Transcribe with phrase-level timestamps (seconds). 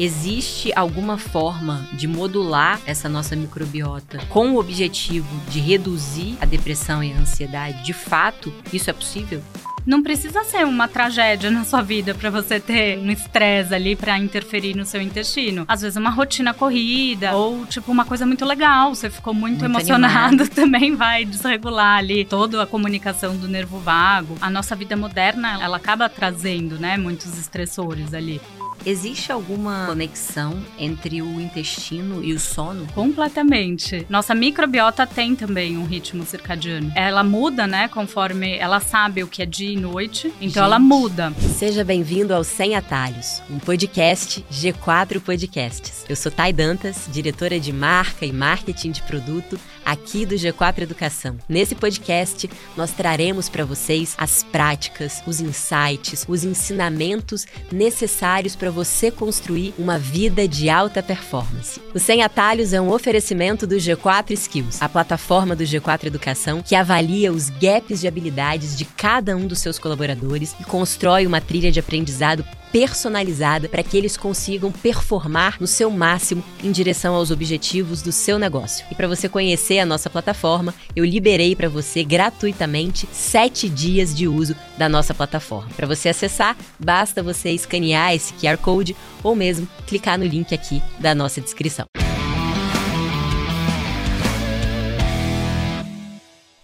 [0.00, 7.04] Existe alguma forma de modular essa nossa microbiota com o objetivo de reduzir a depressão
[7.04, 7.84] e a ansiedade?
[7.84, 9.42] De fato, isso é possível?
[9.84, 14.16] Não precisa ser uma tragédia na sua vida para você ter um estresse ali para
[14.18, 15.66] interferir no seu intestino.
[15.68, 19.64] Às vezes uma rotina corrida ou tipo uma coisa muito legal, você ficou muito, muito
[19.64, 20.48] emocionado, animado.
[20.54, 24.34] também vai desregular ali toda a comunicação do nervo vago.
[24.40, 28.40] A nossa vida moderna, ela acaba trazendo, né, muitos estressores ali.
[28.84, 32.86] Existe alguma conexão entre o intestino e o sono?
[32.94, 34.06] Completamente.
[34.08, 36.90] Nossa microbiota tem também um ritmo circadiano.
[36.94, 40.78] Ela muda, né, conforme ela sabe o que é dia e noite, então Gente, ela
[40.78, 41.32] muda.
[41.58, 46.04] Seja bem-vindo ao Sem Atalhos, um podcast G4 Podcasts.
[46.08, 49.58] Eu sou Thay Dantas, diretora de marca e marketing de produto
[49.90, 51.36] aqui do G4 Educação.
[51.48, 59.10] Nesse podcast, nós traremos para vocês as práticas, os insights, os ensinamentos necessários para você
[59.10, 61.80] construir uma vida de alta performance.
[61.92, 66.76] O Sem Atalhos é um oferecimento do G4 Skills, a plataforma do G4 Educação que
[66.76, 71.72] avalia os gaps de habilidades de cada um dos seus colaboradores e constrói uma trilha
[71.72, 78.02] de aprendizado personalizada para que eles consigam performar no seu máximo em direção aos objetivos
[78.02, 78.86] do seu negócio.
[78.90, 84.26] E para você conhecer a nossa plataforma, eu liberei para você gratuitamente sete dias de
[84.28, 85.70] uso da nossa plataforma.
[85.76, 90.82] Para você acessar, basta você escanear esse QR Code ou mesmo clicar no link aqui
[90.98, 91.86] da nossa descrição.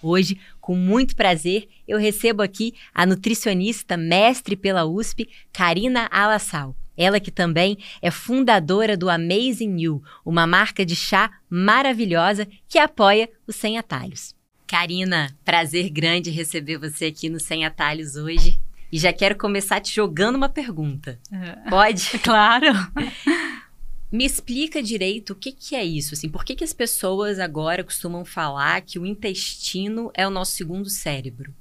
[0.08, 6.74] Hoje, com muito prazer, eu recebo aqui a nutricionista mestre pela USP, Karina Alassal.
[6.96, 13.30] Ela que também é fundadora do Amazing You, uma marca de chá maravilhosa que apoia
[13.46, 14.34] o Sem Atalhos.
[14.66, 18.58] Karina, prazer grande receber você aqui no Sem Atalhos hoje.
[18.90, 21.20] E já quero começar te jogando uma pergunta.
[21.30, 21.70] É.
[21.70, 22.10] Pode?
[22.18, 22.66] Claro.
[24.10, 27.82] Me explica direito o que, que é isso, assim, por que, que as pessoas agora
[27.82, 31.52] costumam falar que o intestino é o nosso segundo cérebro?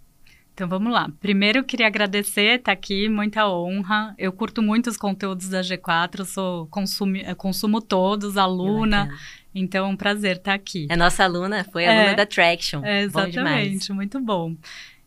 [0.54, 1.12] Então vamos lá.
[1.20, 4.16] Primeiro eu queria agradecer, tá aqui, muita honra.
[4.18, 9.10] Eu curto muito os conteúdos da G4, sou consumi, consumo todos, aluna.
[9.54, 10.88] Então, é um prazer estar tá aqui.
[10.90, 12.84] É nossa aluna, foi aluna é, da Traction.
[12.86, 14.56] É, exatamente, bom muito bom.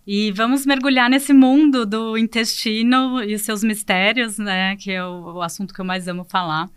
[0.07, 4.77] E vamos mergulhar nesse mundo do intestino e seus mistérios, né?
[4.77, 6.69] Que é o, o assunto que eu mais amo falar.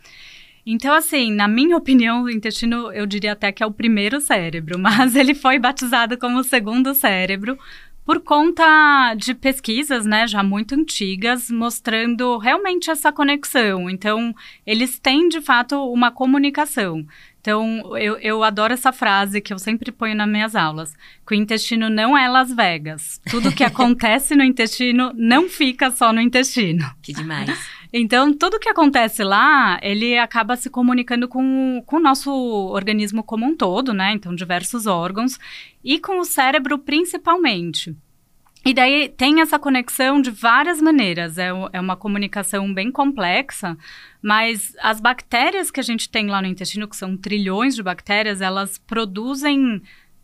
[0.66, 4.78] Então, assim, na minha opinião, o intestino, eu diria até que é o primeiro cérebro,
[4.80, 7.58] mas ele foi batizado como o segundo cérebro
[8.06, 13.90] por conta de pesquisas, né, já muito antigas, mostrando realmente essa conexão.
[13.90, 14.34] Então,
[14.66, 17.06] eles têm, de fato, uma comunicação.
[17.40, 20.94] Então, eu, eu adoro essa frase que eu sempre ponho nas minhas aulas,
[21.26, 23.20] que o intestino não é Las Vegas.
[23.30, 26.86] Tudo que acontece no intestino não fica só no intestino.
[27.02, 27.50] Que demais.
[27.94, 33.46] Então, tudo que acontece lá, ele acaba se comunicando com, com o nosso organismo como
[33.46, 34.14] um todo, né?
[34.14, 35.38] Então, diversos órgãos,
[35.84, 37.96] e com o cérebro principalmente.
[38.64, 41.38] E daí tem essa conexão de várias maneiras.
[41.38, 43.76] É, é uma comunicação bem complexa,
[44.22, 48.40] mas as bactérias que a gente tem lá no intestino, que são trilhões de bactérias,
[48.40, 49.82] elas produzem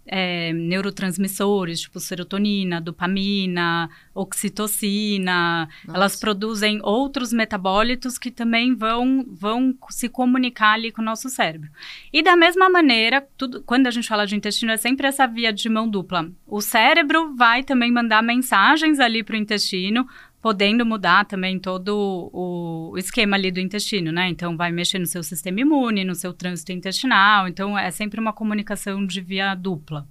[0.08, 5.68] é, neurotransmissores, tipo serotonina, dopamina, oxitocina.
[5.86, 5.98] Nossa.
[5.98, 11.70] Elas produzem outros metabólitos que também vão, vão se comunicar ali com o nosso cérebro.
[12.12, 15.52] E da mesma maneira, tudo, quando a gente fala de intestino, é sempre essa via
[15.52, 16.30] de mão dupla.
[16.46, 20.08] O cérebro vai também mandar mensagens ali para o intestino,
[20.42, 24.30] podendo mudar também todo o esquema ali do intestino, né?
[24.30, 27.48] Então, vai mexer no seu sistema imune, no seu trânsito intestinal.
[27.48, 30.08] Então, é sempre uma comunicação de via dupla.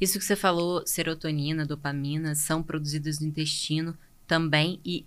[0.00, 3.96] Isso que você falou, serotonina, dopamina, são produzidas no intestino
[4.26, 5.04] também e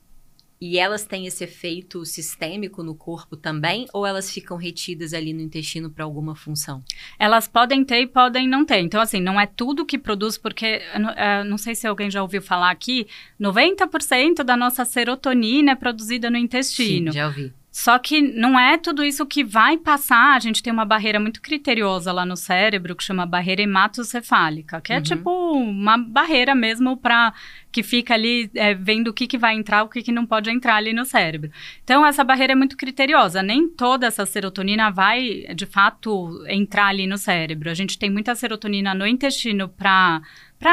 [0.59, 3.85] e elas têm esse efeito sistêmico no corpo também?
[3.93, 6.83] Ou elas ficam retidas ali no intestino para alguma função?
[7.19, 8.79] Elas podem ter e podem não ter.
[8.79, 12.41] Então, assim, não é tudo que produz, porque, uh, não sei se alguém já ouviu
[12.41, 13.07] falar aqui,
[13.39, 17.11] 90% da nossa serotonina é produzida no intestino.
[17.11, 17.53] Sim, já ouvi.
[17.77, 20.33] Só que não é tudo isso que vai passar.
[20.33, 24.93] A gente tem uma barreira muito criteriosa lá no cérebro que chama barreira hematocefálica, que
[24.93, 25.03] é uhum.
[25.03, 27.33] tipo uma barreira mesmo para
[27.73, 30.49] que fica ali é, vendo o que, que vai entrar, o que, que não pode
[30.49, 31.51] entrar ali no cérebro.
[31.83, 33.43] Então, essa barreira é muito criteriosa.
[33.43, 37.69] Nem toda essa serotonina vai, de fato, entrar ali no cérebro.
[37.69, 40.21] A gente tem muita serotonina no intestino para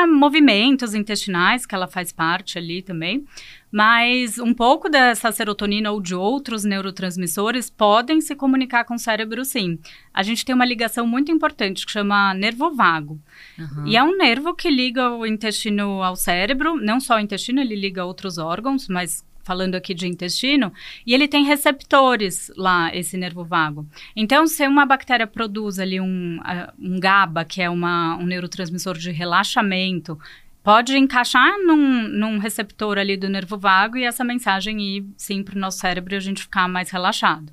[0.07, 3.27] movimentos intestinais, que ela faz parte ali também.
[3.73, 9.45] Mas um pouco dessa serotonina ou de outros neurotransmissores podem se comunicar com o cérebro,
[9.47, 9.79] sim.
[10.13, 13.19] A gente tem uma ligação muito importante que chama nervo vago.
[13.59, 13.87] Uhum.
[13.87, 17.75] E é um nervo que liga o intestino ao cérebro, não só o intestino, ele
[17.75, 20.73] liga outros órgãos, mas falando aqui de intestino,
[21.07, 23.87] e ele tem receptores lá, esse nervo vago.
[24.15, 26.39] Então, se uma bactéria produz ali um,
[26.79, 30.19] um GABA, que é uma, um neurotransmissor de relaxamento,
[30.63, 35.57] pode encaixar num, num, receptor ali do nervo vago e essa mensagem ir sim para
[35.57, 37.53] o nosso cérebro e a gente ficar mais relaxado.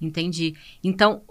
[0.00, 0.54] Entendi.
[0.82, 1.22] Então,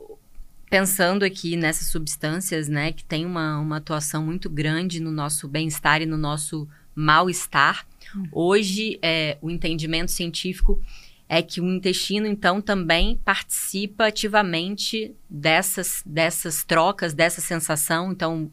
[0.69, 6.01] pensando aqui nessas substâncias, né, que tem uma, uma atuação muito grande no nosso bem-estar
[6.01, 7.85] e no nosso mal-estar,
[8.15, 8.27] hum.
[8.31, 10.81] hoje é, o entendimento científico
[11.27, 18.11] é que o intestino, então, também participa ativamente dessas, dessas trocas, dessa sensação.
[18.11, 18.51] Então,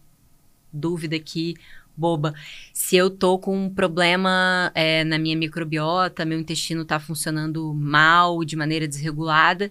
[0.72, 1.56] dúvida aqui,
[2.00, 2.34] boba.
[2.72, 8.42] Se eu tô com um problema é, na minha microbiota, meu intestino está funcionando mal,
[8.42, 9.70] de maneira desregulada,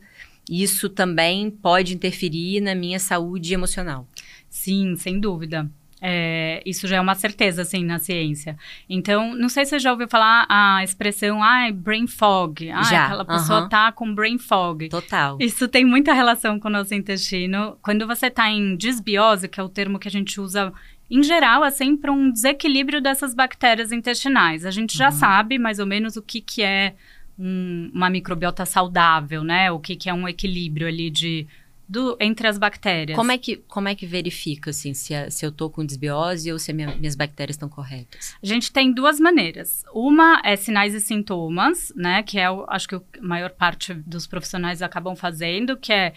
[0.49, 4.07] isso também pode interferir na minha saúde emocional.
[4.49, 5.69] Sim, sem dúvida.
[6.01, 8.57] É, isso já é uma certeza, assim, na ciência.
[8.89, 12.69] Então, não sei se você já ouviu falar a expressão, ah, brain fog.
[12.71, 13.05] Ah, já.
[13.05, 13.69] aquela pessoa uh -huh.
[13.69, 14.87] tá com brain fog.
[14.89, 15.37] Total.
[15.39, 17.77] Isso tem muita relação com o nosso intestino.
[17.81, 20.71] Quando você tá em disbiose, que é o termo que a gente usa
[21.09, 24.65] em geral, é sempre um desequilíbrio dessas bactérias intestinais.
[24.65, 25.15] A gente já uhum.
[25.15, 26.95] sabe mais ou menos o que, que é
[27.37, 29.71] um, uma microbiota saudável, né?
[29.71, 31.47] O que, que é um equilíbrio ali de
[31.89, 33.17] do, entre as bactérias.
[33.17, 36.51] Como é que, como é que verifica, assim, se, a, se eu tô com desbiose
[36.51, 38.35] ou se minha, minhas bactérias estão corretas?
[38.41, 39.83] A gente tem duas maneiras.
[39.91, 42.21] Uma é sinais e sintomas, né?
[42.21, 46.13] Que é, o, acho que a maior parte dos profissionais acabam fazendo, que é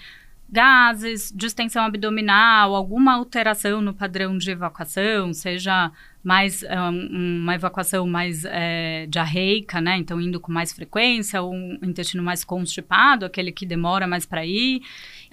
[0.53, 5.91] gases, distensão abdominal, alguma alteração no padrão de evacuação, seja
[6.23, 9.97] mais um, uma evacuação mais é, diarreica, né?
[9.97, 14.45] Então indo com mais frequência, ou um intestino mais constipado, aquele que demora mais para
[14.45, 14.83] ir.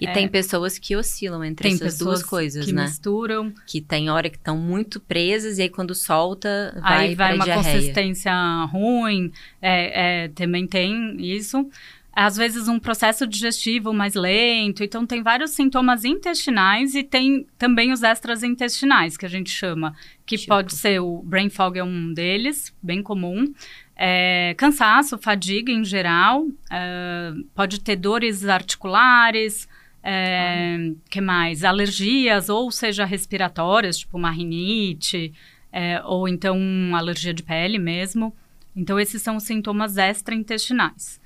[0.00, 2.84] E é, tem pessoas que oscilam entre essas duas coisas, que né?
[2.84, 3.52] misturam.
[3.66, 7.44] Que tem hora que estão muito presas e aí quando solta vai Aí vai uma
[7.44, 7.76] diarreia.
[7.76, 8.32] consistência
[8.64, 9.30] ruim,
[9.60, 11.70] é, é, também tem isso
[12.12, 14.82] às vezes um processo digestivo mais lento.
[14.82, 19.94] Então tem vários sintomas intestinais e tem também os extras intestinais que a gente chama,
[20.26, 20.48] que tipo.
[20.48, 23.52] pode ser o brain fog é um deles, bem comum.
[23.96, 29.68] É, cansaço, fadiga em geral, é, pode ter dores articulares,
[30.02, 30.94] é, ah.
[31.10, 31.64] que mais?
[31.64, 35.34] Alergias, ou seja, respiratórias, tipo uma rinite,
[35.70, 36.58] é, ou então
[36.94, 38.34] alergia de pele mesmo.
[38.74, 41.20] Então, esses são os sintomas extra-intestinais.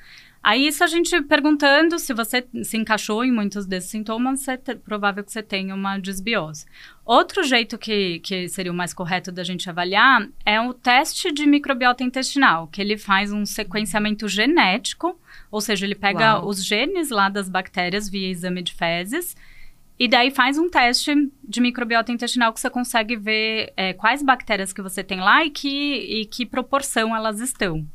[0.44, 5.24] Aí, isso a gente perguntando se você se encaixou em muitos desses sintomas, é provável
[5.24, 6.66] que você tenha uma desbiose.
[7.02, 11.46] Outro jeito que, que seria o mais correto da gente avaliar é o teste de
[11.46, 15.18] microbiota intestinal, que ele faz um sequenciamento genético,
[15.50, 16.48] ou seja, ele pega Uau.
[16.48, 19.34] os genes lá das bactérias via exame de fezes,
[19.98, 24.74] e daí faz um teste de microbiota intestinal que você consegue ver é, quais bactérias
[24.74, 27.86] que você tem lá e que, e que proporção elas estão.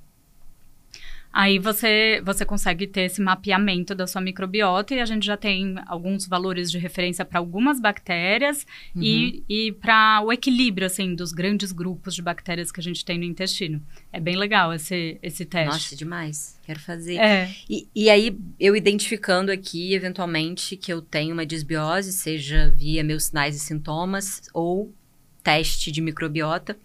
[1.32, 5.76] Aí você, você consegue ter esse mapeamento da sua microbiota e a gente já tem
[5.86, 8.66] alguns valores de referência para algumas bactérias
[8.96, 9.04] uhum.
[9.04, 13.20] e, e para o equilíbrio, assim, dos grandes grupos de bactérias que a gente tem
[13.20, 13.82] no intestino.
[14.12, 15.72] É bem legal esse, esse teste.
[15.72, 16.60] Nossa, demais.
[16.66, 17.18] Quero fazer.
[17.18, 17.54] É.
[17.70, 23.26] E, e aí, eu identificando aqui, eventualmente, que eu tenho uma disbiose, seja via meus
[23.26, 24.92] sinais e sintomas ou
[25.44, 26.78] teste de microbiota,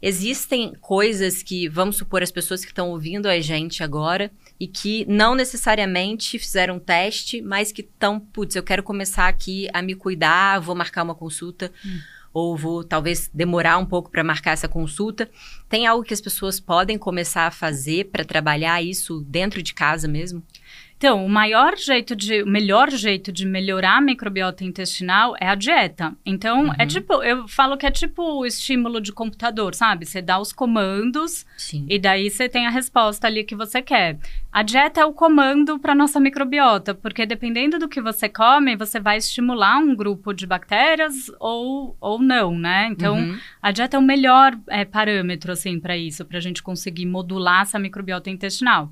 [0.00, 5.04] existem coisas que, vamos supor, as pessoas que estão ouvindo a gente agora e que
[5.08, 10.60] não necessariamente fizeram teste, mas que estão, putz, eu quero começar aqui a me cuidar,
[10.60, 11.72] vou marcar uma consulta.
[11.84, 11.98] Hum.
[12.32, 15.30] Ou vou talvez demorar um pouco para marcar essa consulta.
[15.70, 20.06] Tem algo que as pessoas podem começar a fazer para trabalhar isso dentro de casa
[20.06, 20.42] mesmo?
[20.98, 25.54] Então, o maior jeito de, o melhor jeito de melhorar a microbiota intestinal é a
[25.54, 26.14] dieta.
[26.24, 26.74] Então, é uhum.
[26.78, 30.06] é tipo, eu falo que é tipo o estímulo de computador, sabe?
[30.06, 31.84] Você dá os comandos Sim.
[31.88, 34.18] e daí você tem a resposta ali que você quer.
[34.50, 38.98] A dieta é o comando para nossa microbiota, porque dependendo do que você come, você
[38.98, 42.88] vai estimular um grupo de bactérias ou, ou não, né?
[42.90, 43.38] Então, uhum.
[43.60, 47.62] a dieta é o melhor é, parâmetro, assim, para isso, para a gente conseguir modular
[47.62, 48.90] essa microbiota intestinal.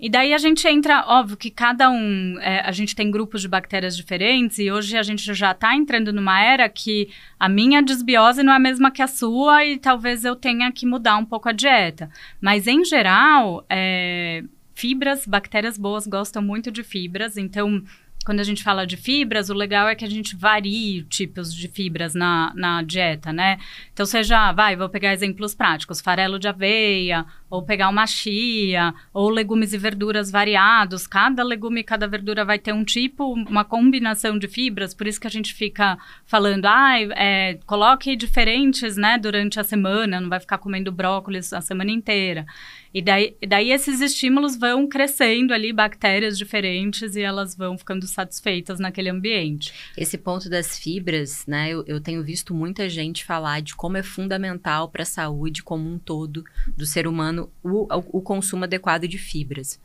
[0.00, 3.48] E daí a gente entra, óbvio que cada um, é, a gente tem grupos de
[3.48, 8.42] bactérias diferentes e hoje a gente já está entrando numa era que a minha desbiose
[8.42, 11.50] não é a mesma que a sua e talvez eu tenha que mudar um pouco
[11.50, 12.08] a dieta.
[12.40, 14.42] Mas em geral, é,
[14.74, 17.82] fibras, bactérias boas gostam muito de fibras, então
[18.24, 21.68] quando a gente fala de fibras, o legal é que a gente varie tipos de
[21.68, 23.58] fibras na, na dieta, né?
[23.92, 29.30] Então, seja, vai, vou pegar exemplos práticos, farelo de aveia, ou pegar uma chia, ou
[29.30, 31.06] legumes e verduras variados.
[31.06, 35.20] Cada legume e cada verdura vai ter um tipo, uma combinação de fibras, por isso
[35.20, 40.40] que a gente fica falando, ah, é, coloque diferentes, né, durante a semana, não vai
[40.40, 42.46] ficar comendo brócolis a semana inteira.
[42.92, 48.78] E daí, daí esses estímulos vão crescendo ali, bactérias diferentes, e elas vão ficando satisfeitas
[48.78, 49.72] naquele ambiente.
[49.96, 51.70] Esse ponto das fibras, né?
[51.70, 55.88] Eu, eu tenho visto muita gente falar de como é fundamental para a saúde como
[55.88, 56.44] um todo
[56.76, 57.86] do ser humano o,
[58.18, 59.80] o consumo adequado de fibras.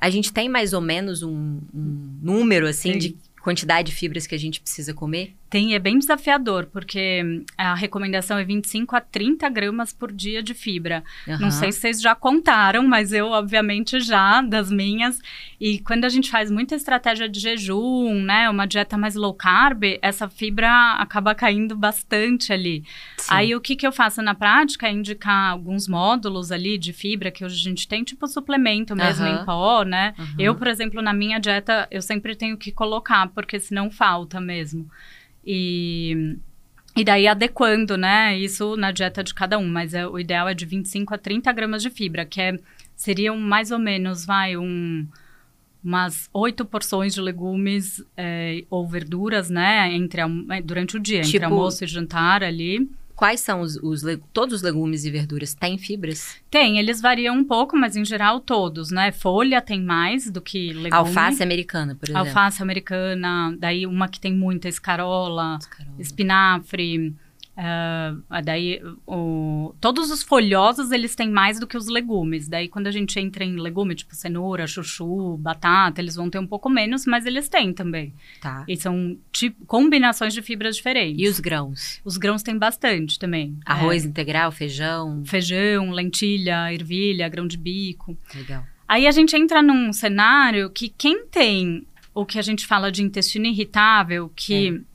[0.00, 2.98] A gente tem mais ou menos um, um número, assim, Sim.
[2.98, 5.34] de quantidade de fibras que a gente precisa comer?
[5.52, 10.54] Tem, é bem desafiador, porque a recomendação é 25 a 30 gramas por dia de
[10.54, 11.04] fibra.
[11.28, 11.40] Uhum.
[11.40, 15.20] Não sei se vocês já contaram, mas eu, obviamente, já, das minhas.
[15.60, 19.82] E quando a gente faz muita estratégia de jejum, né, uma dieta mais low carb,
[20.00, 22.82] essa fibra acaba caindo bastante ali.
[23.18, 23.34] Sim.
[23.34, 27.30] Aí, o que, que eu faço na prática é indicar alguns módulos ali de fibra
[27.30, 29.42] que hoje a gente tem, tipo suplemento mesmo uhum.
[29.42, 30.14] em pó, né?
[30.18, 30.34] Uhum.
[30.38, 34.88] Eu, por exemplo, na minha dieta, eu sempre tenho que colocar, porque senão falta mesmo.
[35.44, 36.36] E,
[36.96, 40.54] e daí adequando, né, isso na dieta de cada um, mas é, o ideal é
[40.54, 42.58] de 25 a 30 gramas de fibra, que é,
[42.94, 45.06] seriam mais ou menos, vai, um,
[45.82, 50.28] umas oito porções de legumes é, ou verduras, né, entre a,
[50.62, 52.88] durante o dia, tipo, entre almoço e jantar ali.
[53.22, 54.02] Quais são os, os
[54.32, 56.38] todos os legumes e verduras têm fibras?
[56.50, 59.12] Tem, eles variam um pouco, mas em geral todos, né?
[59.12, 60.90] Folha tem mais do que legume.
[60.90, 62.26] Alface americana, por exemplo.
[62.26, 65.96] Alface americana, daí uma que tem muita escarola, escarola.
[66.00, 67.14] espinafre,
[67.54, 72.48] Uh, daí, o, todos os folhosos, eles têm mais do que os legumes.
[72.48, 76.46] Daí, quando a gente entra em legume, tipo cenoura, chuchu, batata, eles vão ter um
[76.46, 78.14] pouco menos, mas eles têm também.
[78.40, 78.64] Tá.
[78.66, 81.22] E são tipo, combinações de fibras diferentes.
[81.22, 82.00] E os grãos?
[82.04, 83.58] Os grãos têm bastante também.
[83.66, 84.08] Arroz é.
[84.08, 85.22] integral, feijão?
[85.24, 88.16] Feijão, lentilha, ervilha, grão de bico.
[88.34, 88.64] Legal.
[88.88, 93.02] Aí a gente entra num cenário que quem tem o que a gente fala de
[93.02, 94.68] intestino irritável, que...
[94.88, 94.91] É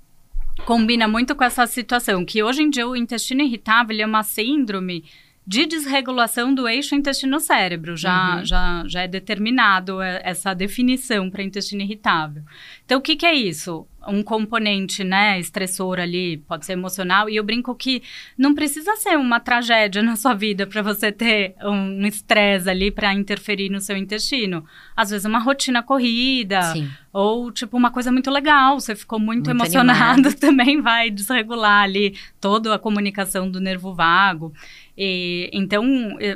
[0.65, 5.03] combina muito com essa situação, que hoje em dia o intestino irritável é uma síndrome
[5.47, 7.95] de desregulação do eixo intestino-cérebro.
[7.95, 8.45] Já, uhum.
[8.45, 12.43] já, já é determinado é, essa definição para intestino irritável.
[12.85, 13.87] Então, o que, que é isso?
[14.07, 18.01] um componente, né, estressor ali, pode ser emocional, e eu brinco que
[18.37, 23.13] não precisa ser uma tragédia na sua vida para você ter um estresse ali para
[23.13, 24.63] interferir no seu intestino.
[24.95, 26.89] Às vezes uma rotina corrida, Sim.
[27.11, 30.35] ou tipo uma coisa muito legal, você ficou muito, muito emocionado, animado.
[30.39, 34.53] também vai desregular ali toda a comunicação do nervo vago.
[34.97, 35.85] E, então,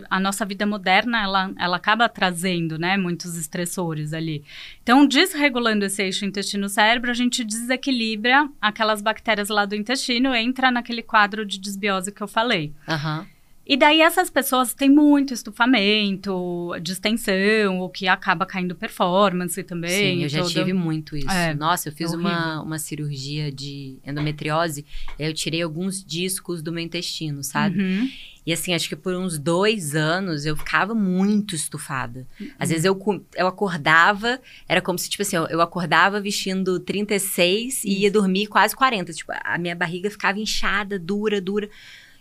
[0.10, 4.44] a nossa vida moderna, ela, ela acaba trazendo, né, muitos estressores ali.
[4.84, 11.02] Então, desregulando esse eixo intestino-cérebro, a gente desequilibra aquelas bactérias lá do intestino, entra naquele
[11.02, 12.72] quadro de desbiose que eu falei.
[12.88, 13.26] Uhum.
[13.72, 20.18] E daí essas pessoas têm muito estufamento, distensão, o que acaba caindo performance também.
[20.18, 21.32] Sim, eu já tive muito isso.
[21.32, 24.86] É, Nossa, eu fiz é uma, uma cirurgia de endometriose,
[25.18, 27.82] eu tirei alguns discos do meu intestino, sabe?
[27.82, 28.10] Uhum.
[28.46, 32.28] E assim, acho que por uns dois anos eu ficava muito estufada.
[32.60, 32.74] Às uhum.
[32.74, 37.88] vezes eu, eu acordava, era como se, tipo assim, eu, eu acordava vestindo 36 Isso.
[37.88, 39.14] e ia dormir quase 40.
[39.14, 41.70] Tipo, a minha barriga ficava inchada, dura, dura.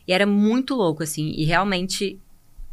[0.07, 1.33] E era muito louco, assim.
[1.37, 2.19] E realmente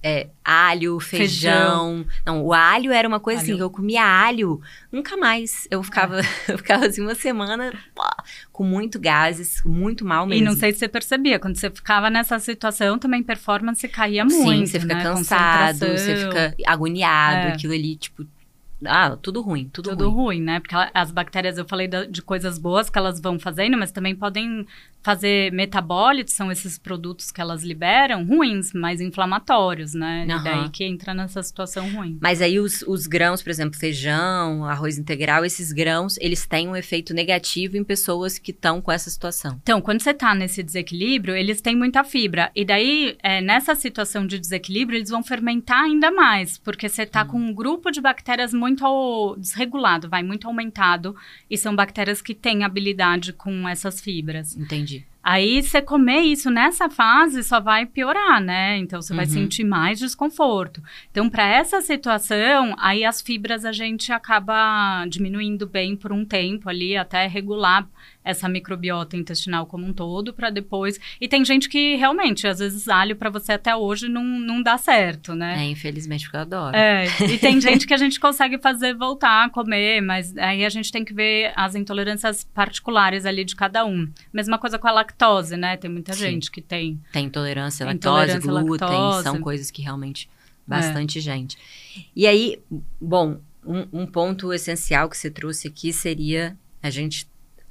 [0.01, 2.03] é, alho, feijão.
[2.03, 2.05] feijão.
[2.25, 3.57] Não, o alho era uma coisa assim, alho.
[3.57, 5.67] assim, eu comia alho, nunca mais.
[5.71, 6.23] Eu ficava, é.
[6.47, 8.03] eu ficava assim uma semana pô,
[8.51, 10.43] com muito gases, muito mal mesmo.
[10.43, 14.43] E não sei se você percebia, quando você ficava nessa situação, também performance caía muito.
[14.43, 15.03] Sim, você fica né?
[15.03, 17.51] cansado, você fica agoniado, é.
[17.53, 18.25] aquilo ali, tipo,
[18.85, 20.37] ah, tudo ruim, tudo, tudo ruim.
[20.37, 20.41] ruim.
[20.41, 20.59] né?
[20.59, 24.67] Porque as bactérias, eu falei de coisas boas que elas vão fazendo, mas também podem
[25.07, 30.27] fazer metabólitos, são esses produtos que elas liberam, ruins, mais inflamatórios, né?
[30.27, 30.37] Uhum.
[30.37, 32.17] E daí que entra nessa situação ruim.
[32.21, 36.75] Mas aí os, os grãos, por exemplo, feijão, arroz integral, esses grãos, eles têm um
[36.75, 39.57] efeito negativo em pessoas que estão com essa situação.
[39.63, 42.51] Então, quando você está nesse desequilíbrio, eles têm muita fibra.
[42.53, 47.23] E daí, é, nessa situação de desequilíbrio, eles vão fermentar ainda mais, porque você está
[47.23, 47.27] hum.
[47.27, 51.15] com um grupo de bactérias muito desregulado, vai muito aumentado,
[51.49, 54.53] e são bactérias que têm habilidade com essas fibras.
[54.57, 54.96] Entendi.
[55.29, 58.77] Aí você comer isso nessa fase só vai piorar, né?
[58.77, 59.31] Então você vai Uhum.
[59.31, 60.81] sentir mais desconforto.
[61.11, 66.69] Então, para essa situação, aí as fibras a gente acaba diminuindo bem por um tempo
[66.69, 67.85] ali, até regular
[68.27, 70.99] essa microbiota intestinal como um todo, para depois.
[71.19, 74.77] E tem gente que realmente, às vezes, alho para você até hoje não, não dá
[74.77, 75.63] certo, né?
[75.63, 76.75] É, infelizmente, porque eu adoro.
[76.75, 80.69] É, e tem gente que a gente consegue fazer voltar a comer, mas aí a
[80.69, 84.09] gente tem que ver as intolerâncias particulares ali de cada um.
[84.33, 85.77] Mesma coisa com a lactose, né?
[85.77, 86.19] Tem muita Sim.
[86.19, 86.99] gente que tem.
[87.13, 89.19] Tem intolerância à lactose, glúten, lactose.
[89.19, 89.23] É.
[89.23, 90.29] são coisas que realmente
[90.67, 91.57] bastante gente.
[92.13, 92.59] E aí,
[92.99, 97.27] bom, um, um ponto essencial que você trouxe aqui seria a gente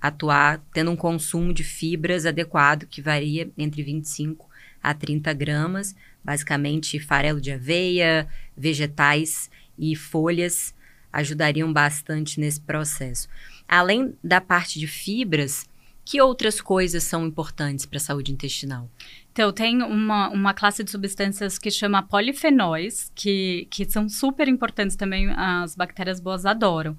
[0.07, 4.49] atuar tendo um consumo de fibras adequado, que varia entre 25
[4.83, 10.75] a 30 gramas, basicamente farelo de aveia, vegetais e folhas
[11.13, 13.29] ajudariam bastante nesse processo.
[13.67, 15.67] Além da parte de fibras,
[16.05, 18.89] que outras coisas são importantes para a saúde intestinal?
[19.33, 24.95] Então, tem uma, uma classe de substâncias que chama polifenóis, que, que são super importantes
[24.95, 26.97] também, as bactérias boas adoram.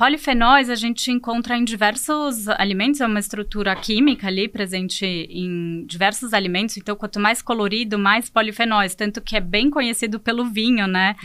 [0.00, 6.32] Polifenóis a gente encontra em diversos alimentos, é uma estrutura química ali presente em diversos
[6.32, 11.16] alimentos, então quanto mais colorido, mais polifenóis, tanto que é bem conhecido pelo vinho, né?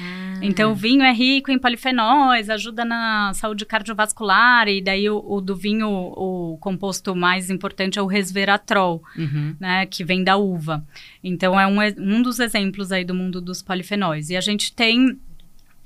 [0.41, 5.39] Então o vinho é rico em polifenóis, ajuda na saúde cardiovascular, e daí o, o
[5.39, 9.55] do vinho, o composto mais importante é o resveratrol, Uhum.
[9.57, 10.85] né, que vem da uva.
[11.23, 14.29] Então é um, um dos exemplos aí do mundo dos polifenóis.
[14.29, 15.17] E a gente tem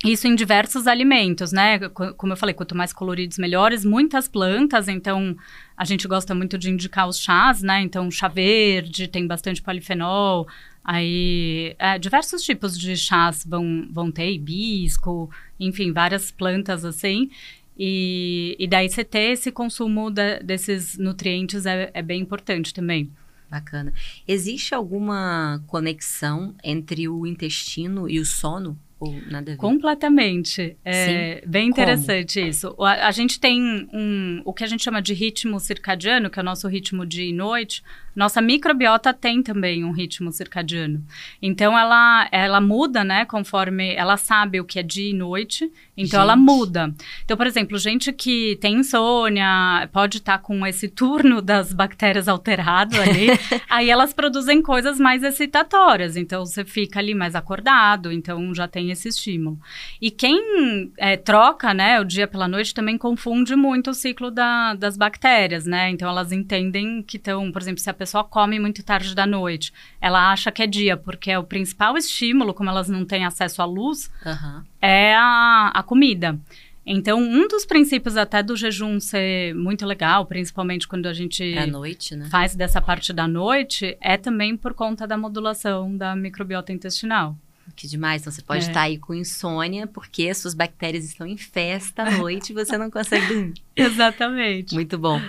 [0.06, 1.78] isso em diversos alimentos, né?
[1.90, 3.84] Co- Como eu falei, quanto mais coloridos, melhores.
[3.84, 5.36] Muitas plantas, então
[5.76, 7.82] a gente gosta muito de indicar os chás, né?
[7.82, 10.48] Então, chá verde tem bastante polifenol.
[10.84, 15.30] Aí, é, diversos tipos de chás vão, vão ter, hibisco,
[15.60, 17.30] enfim, várias plantas assim.
[17.78, 23.12] E, e daí você ter esse consumo da- desses nutrientes é, é bem importante também.
[23.50, 23.94] Bacana.
[24.28, 28.78] Existe alguma conexão entre o intestino e o sono?
[29.00, 29.58] Ou nada a ver?
[29.58, 30.76] Completamente.
[30.84, 31.72] É bem Como?
[31.72, 32.76] interessante isso.
[32.78, 36.38] O- A, a gente tem um, o que a gente chama de ritmo circadiano, que
[36.40, 37.82] é o nosso ritmo dia e noite.
[38.20, 41.02] Nossa microbiota tem também um ritmo circadiano.
[41.42, 45.72] Então, ela, ela muda, né, conforme ela sabe o que é dia e noite.
[45.96, 46.46] Então, ela Gente.
[46.46, 46.94] muda.
[47.24, 53.00] Então, por exemplo, gente que tem insônia, pode estar com esse turno das bactérias alterado
[53.00, 53.28] ali.
[53.70, 56.18] aí elas produzem coisas mais excitatórias.
[56.18, 58.12] Então, você fica ali mais acordado.
[58.12, 59.58] Então, já tem esse estímulo.
[60.02, 64.74] E quem é, troca, né, o dia pela noite também confunde muito o ciclo da-
[64.74, 65.90] das bactérias, né?
[65.90, 69.74] Então, elas entendem que estão, por exemplo, se a pessoa come muito tarde da noite,
[70.02, 73.62] ela acha que é dia, porque é o principal estímulo, como elas não têm acesso
[73.62, 74.64] à luz, Aham.
[74.82, 76.38] é a, a comida.
[76.86, 81.68] Então, um dos princípios até do jejum ser muito legal, principalmente quando a gente Pra
[81.68, 82.28] noite, né?
[82.32, 87.38] faz dessa parte da noite, é também por conta da modulação da microbiota intestinal.
[87.80, 88.22] Que demais.
[88.22, 88.68] Então você pode É.
[88.68, 92.78] estar aí com insônia porque as suas bactérias estão em festa à noite e você
[92.78, 93.54] não consegue dormir.
[93.74, 94.74] Exatamente.
[94.76, 95.22] Muito bom.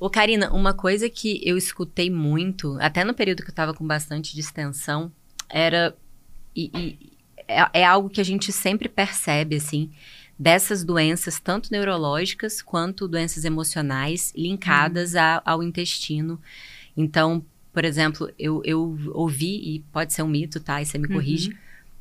[0.00, 3.86] Ô, Karina, uma coisa que eu escutei muito, até no período que eu tava com
[3.86, 5.12] bastante distensão,
[5.50, 5.94] era.
[6.56, 9.90] E, e- é, é algo que a gente sempre percebe, assim,
[10.38, 16.40] dessas doenças, tanto neurológicas quanto doenças emocionais, linkadas a- ao intestino.
[16.96, 20.80] Então, por exemplo, eu, eu ouvi, e pode ser um mito, tá?
[20.80, 21.54] E você me corrige,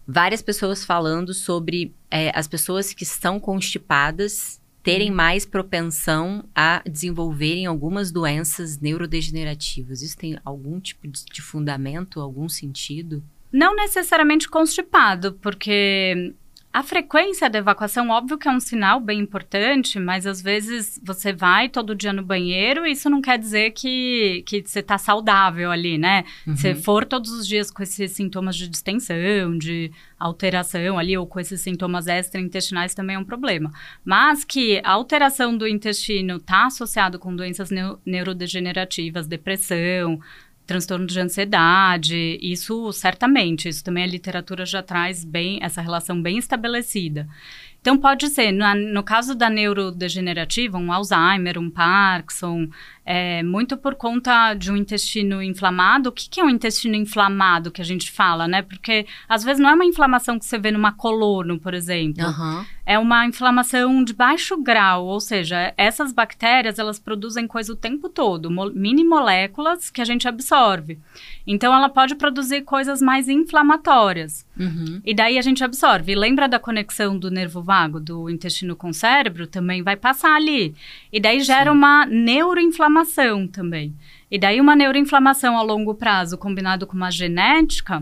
[0.07, 7.65] várias pessoas falando sobre é, as pessoas que estão constipadas terem mais propensão a desenvolverem
[7.65, 10.01] algumas doenças neurodegenerativas.
[10.01, 13.21] Isso tem algum tipo de, de fundamento, algum sentido?
[13.51, 16.33] Não necessariamente constipado, porque
[16.79, 21.33] a frequência da evacuação, óbvio que é um sinal bem importante, mas às vezes você
[21.33, 25.71] vai todo dia no banheiro e isso não quer dizer que, que você está saudável
[25.71, 26.23] ali, né?
[26.55, 26.75] Se Uhum.
[26.83, 31.61] for todos os dias com esses sintomas de distensão, de alteração ali, ou com esses
[31.61, 33.71] sintomas extraintestinais também é um problema.
[34.03, 40.19] Mas que a alteração do intestino está associado com doenças neu- neurodegenerativas, depressão,
[40.67, 46.37] transtorno de ansiedade, isso certamente, isso também a literatura já traz bem essa relação bem
[46.37, 47.27] estabelecida.
[47.79, 52.67] Então pode ser, no caso da neurodegenerativa, um Alzheimer, um Parkinson,
[53.05, 56.09] é, muito por conta de um intestino inflamado.
[56.09, 58.61] O que, que é um intestino inflamado que a gente fala, né?
[58.61, 62.65] Porque às vezes não é uma inflamação que você vê numa colono, por exemplo Aham.
[62.87, 68.07] É uma inflamação de baixo grau, ou seja, essas bactérias elas produzem coisa o tempo
[68.07, 70.97] todo, mini moléculas que a gente absorve.
[71.45, 74.45] Então ela pode produzir coisas mais inflamatórias.
[74.57, 75.01] Uhum.
[75.03, 76.13] E daí a gente absorve.
[76.13, 79.47] E lembra da conexão do nervo vago, do intestino com o cérebro?
[79.47, 80.73] Também vai passar ali.
[81.11, 81.77] E daí gera Sim.
[81.77, 83.93] uma neuroinflamação também.
[84.31, 88.01] E daí uma neuroinflamação a longo prazo combinado com uma genética,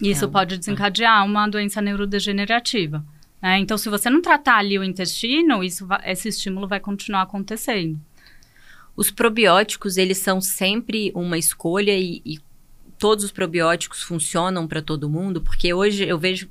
[0.00, 3.04] isso é, pode desencadear uma doença neurodegenerativa.
[3.42, 3.58] Né?
[3.58, 7.98] Então, se você não tratar ali o intestino, isso esse estímulo vai continuar acontecendo.
[8.96, 12.38] Os probióticos, eles são sempre uma escolha e, e
[12.98, 15.40] todos os probióticos funcionam para todo mundo?
[15.40, 16.48] Porque hoje eu vejo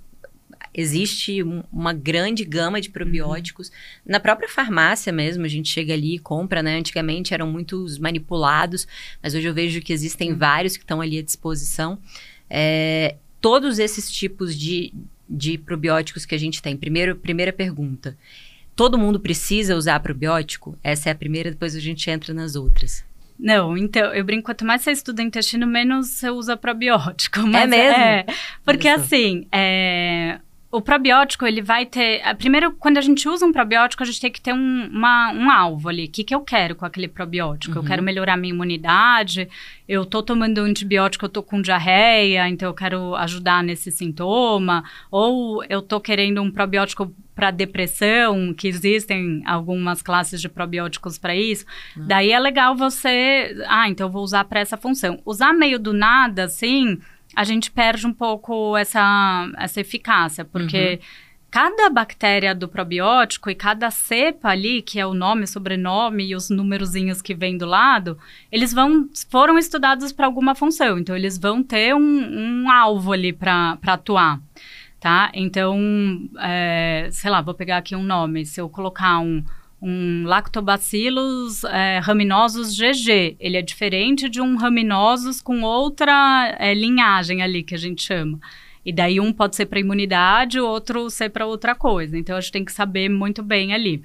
[0.78, 3.69] existe um, uma grande gama de probióticos.
[3.69, 3.74] Uhum.
[4.08, 6.78] Na própria farmácia mesmo, a gente chega ali e compra, né?
[6.78, 8.86] Antigamente eram muitos manipulados,
[9.24, 10.38] mas hoje eu vejo que existem uhum.
[10.38, 11.98] vários que estão ali à disposição.
[12.50, 14.93] É, todos esses tipos de,
[15.30, 16.76] de probióticos que a gente tem.
[16.78, 18.18] Primeiro, primeira pergunta.
[18.76, 20.78] Todo mundo precisa usar probiótico?
[20.84, 23.06] Essa é a primeira, depois a gente entra nas outras.
[23.38, 27.40] Não, então, eu brinco, quanto mais você estuda intestino, menos você usa probiótico.
[27.56, 28.02] É mesmo?
[28.02, 28.26] É,
[28.64, 30.40] porque assim, é,
[30.76, 32.22] o probiótico, ele vai ter.
[32.36, 35.50] Primeiro, quando a gente usa um probiótico, a gente tem que ter um, uma, um
[35.50, 36.06] alvo ali.
[36.06, 37.76] O que, que eu quero com aquele probiótico?
[37.76, 37.82] Uhum.
[37.82, 39.48] Eu quero melhorar minha imunidade,
[39.88, 44.84] eu tô tomando um antibiótico, eu tô com diarreia, então eu quero ajudar nesse sintoma.
[45.10, 51.36] Ou eu tô querendo um probiótico para depressão, que existem algumas classes de probióticos para
[51.36, 51.66] isso.
[51.96, 52.08] Uhum.
[52.08, 53.56] Daí é legal você.
[53.68, 55.22] Ah, então eu vou usar para essa função.
[55.26, 57.00] Usar meio do nada, assim
[57.36, 61.08] a gente perde um pouco essa, essa eficácia, porque uhum.
[61.52, 66.50] cada bactéria do probiótico e cada cepa ali, que é o nome, sobrenome e os
[66.50, 68.17] numerozinhos que vem do lado,
[68.52, 73.34] eles vão foram estudados para alguma função, então eles vão ter um, um alvo ali
[73.34, 74.39] para atuar.
[74.98, 75.30] Tá?
[75.36, 75.78] Então,
[76.39, 78.43] é, sei lá, vou pegar aqui um nome.
[78.43, 79.43] Se eu colocar um,
[79.88, 83.38] um lactobacillus é, raminosus GG.
[83.39, 88.39] Ele é diferente de um raminosus com outra é, linhagem ali, que a gente chama.
[88.84, 92.17] E daí um pode ser para imunidade, o outro ser para outra coisa.
[92.17, 94.02] Então a gente tem que saber muito bem ali.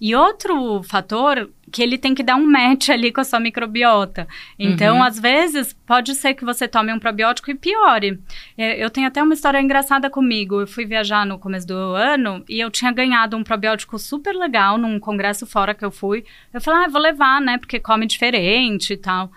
[0.00, 4.26] E outro fator que ele tem que dar um match ali com a sua microbiota.
[4.58, 5.02] Então, uhum.
[5.02, 8.20] às vezes, pode ser que você tome um probiótico e piore.
[8.56, 10.60] É, eu tenho até uma história engraçada comigo.
[10.60, 14.78] Eu fui viajar no começo do ano e eu tinha ganhado um probiótico super legal
[14.78, 16.24] num congresso fora que eu fui.
[16.52, 17.58] Eu falei, ah, vou levar, né?
[17.58, 19.30] Porque come diferente e tal.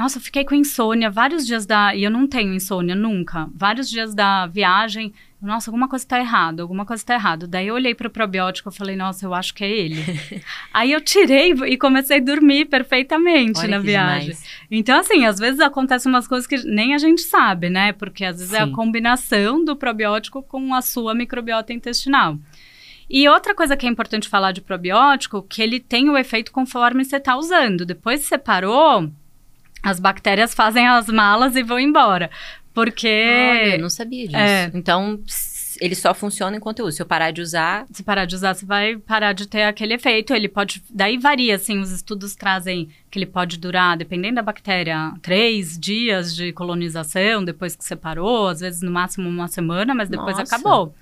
[0.00, 1.94] Nossa, eu fiquei com insônia vários dias da.
[1.94, 3.50] E eu não tenho insônia nunca.
[3.54, 7.46] Vários dias da viagem nossa, alguma coisa está errada, alguma coisa está errada.
[7.46, 10.02] Daí eu olhei para o probiótico e falei, nossa, eu acho que é ele.
[10.72, 14.30] Aí eu tirei e comecei a dormir perfeitamente Olha na viagem.
[14.30, 14.44] Demais.
[14.70, 17.92] Então, assim, às vezes acontecem umas coisas que nem a gente sabe, né?
[17.92, 18.58] Porque às vezes Sim.
[18.58, 22.38] é a combinação do probiótico com a sua microbiota intestinal.
[23.08, 27.04] E outra coisa que é importante falar de probiótico, que ele tem o efeito conforme
[27.04, 27.86] você está usando.
[27.86, 29.10] Depois que você parou,
[29.82, 32.30] as bactérias fazem as malas e vão embora.
[32.72, 33.08] Porque.
[33.08, 34.36] Olha, eu não sabia disso.
[34.36, 34.70] É.
[34.74, 35.20] Então,
[35.80, 36.96] ele só funciona enquanto eu uso.
[36.96, 37.86] Se eu parar de usar.
[37.90, 40.32] Se parar de usar, você vai parar de ter aquele efeito.
[40.32, 40.82] Ele pode.
[40.88, 46.34] Daí varia, assim, os estudos trazem que ele pode durar, dependendo da bactéria, três dias
[46.34, 50.54] de colonização depois que separou, às vezes no máximo uma semana, mas depois Nossa.
[50.54, 50.94] acabou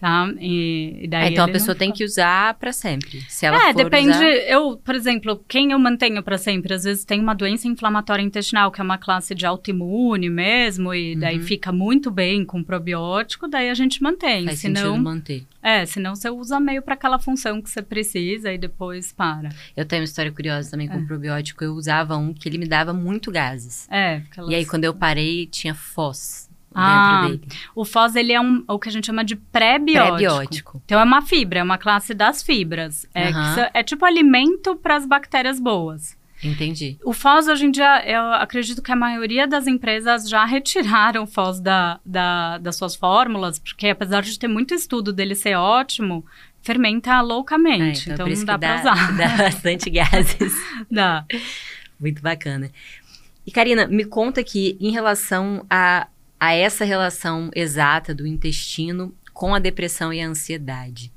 [0.00, 0.32] tá?
[0.40, 3.20] E, e daí é, então a pessoa tem que usar para sempre.
[3.28, 4.08] Se ela é, depende.
[4.08, 4.24] Usar...
[4.24, 8.72] Eu, por exemplo, quem eu mantenho para sempre, às vezes tem uma doença inflamatória intestinal,
[8.72, 11.20] que é uma classe de autoimune mesmo, e uhum.
[11.20, 14.46] daí fica muito bem com probiótico, daí a gente mantém.
[14.46, 15.44] Faz senão, manter.
[15.62, 19.50] É, senão você usa meio para aquela função que você precisa e depois para.
[19.76, 21.04] Eu tenho uma história curiosa também com é.
[21.04, 21.62] probiótico.
[21.62, 23.86] Eu usava um que ele me dava muito gases.
[23.90, 24.22] É.
[24.30, 24.50] Aquelas...
[24.50, 27.52] E aí quando eu parei, tinha foz ah, dentro dele.
[27.74, 30.16] O FOS, ele é um, o que a gente chama de pré-biótico.
[30.16, 30.82] Pré-biótico.
[30.84, 33.06] Então, é uma fibra, é uma classe das fibras.
[33.14, 33.66] É, uhum.
[33.74, 36.18] é tipo alimento para as bactérias boas.
[36.42, 36.98] Entendi.
[37.04, 41.26] O FOS, hoje em dia, eu acredito que a maioria das empresas já retiraram o
[41.26, 46.24] FOS da, da, das suas fórmulas, porque apesar de ter muito estudo dele ser ótimo,
[46.62, 48.10] fermenta loucamente.
[48.10, 49.16] É, então, então não dá, dá pra usar.
[49.16, 50.54] Dá bastante gases.
[50.90, 51.24] dá.
[51.98, 52.70] Muito bacana.
[53.46, 56.06] E, Karina, me conta aqui, em relação a
[56.40, 61.12] a essa relação exata do intestino com a depressão e a ansiedade.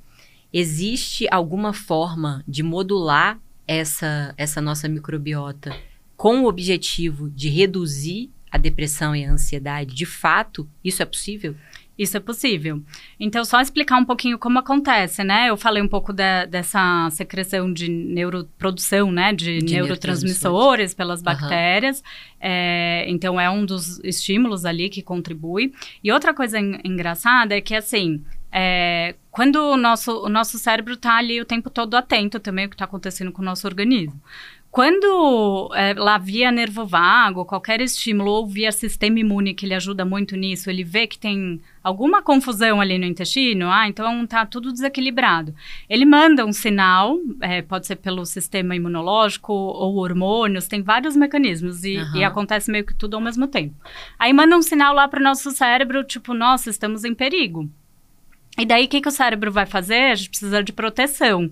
[0.52, 5.76] Existe alguma forma de modular essa, essa nossa microbiota
[6.18, 9.96] com o objetivo de reduzir a depressão e a ansiedade?
[9.96, 11.56] De fato, isso é possível?
[12.04, 12.82] Isso é possível.
[13.20, 15.50] Então, só explicar um pouquinho como acontece, né?
[15.50, 19.34] Eu falei um pouco de, dessa secreção de neuroprodução, né?
[19.34, 22.00] De, de neurotransmissores pelas bactérias.
[22.00, 22.04] Uhum.
[22.42, 25.74] É, então, é um dos estímulos ali que contribui.
[26.04, 30.94] E outra coisa en engraçada é que, assim, é, quando o nosso, o nosso cérebro
[30.94, 34.22] está ali o tempo todo atento também ao que está acontecendo com o nosso organismo.
[34.74, 40.04] Quando é, lá via nervo vago, qualquer estímulo, ou via sistema imune, que ele ajuda
[40.04, 44.74] muito nisso, ele vê que tem alguma confusão ali no intestino, ah, então tá tudo
[44.74, 45.54] desequilibrado.
[45.88, 51.84] Ele manda um sinal, é, pode ser pelo sistema imunológico ou hormônios, tem vários mecanismos
[51.84, 52.16] e, uhum.
[52.16, 53.76] e, acontece meio que tudo ao mesmo tempo.
[54.18, 57.70] Aí manda um sinal lá para o nosso cérebro, tipo, nossa, estamos em perigo.
[58.58, 60.14] E daí o que, que o cérebro vai fazer?
[60.14, 61.52] A gente precisa de proteção.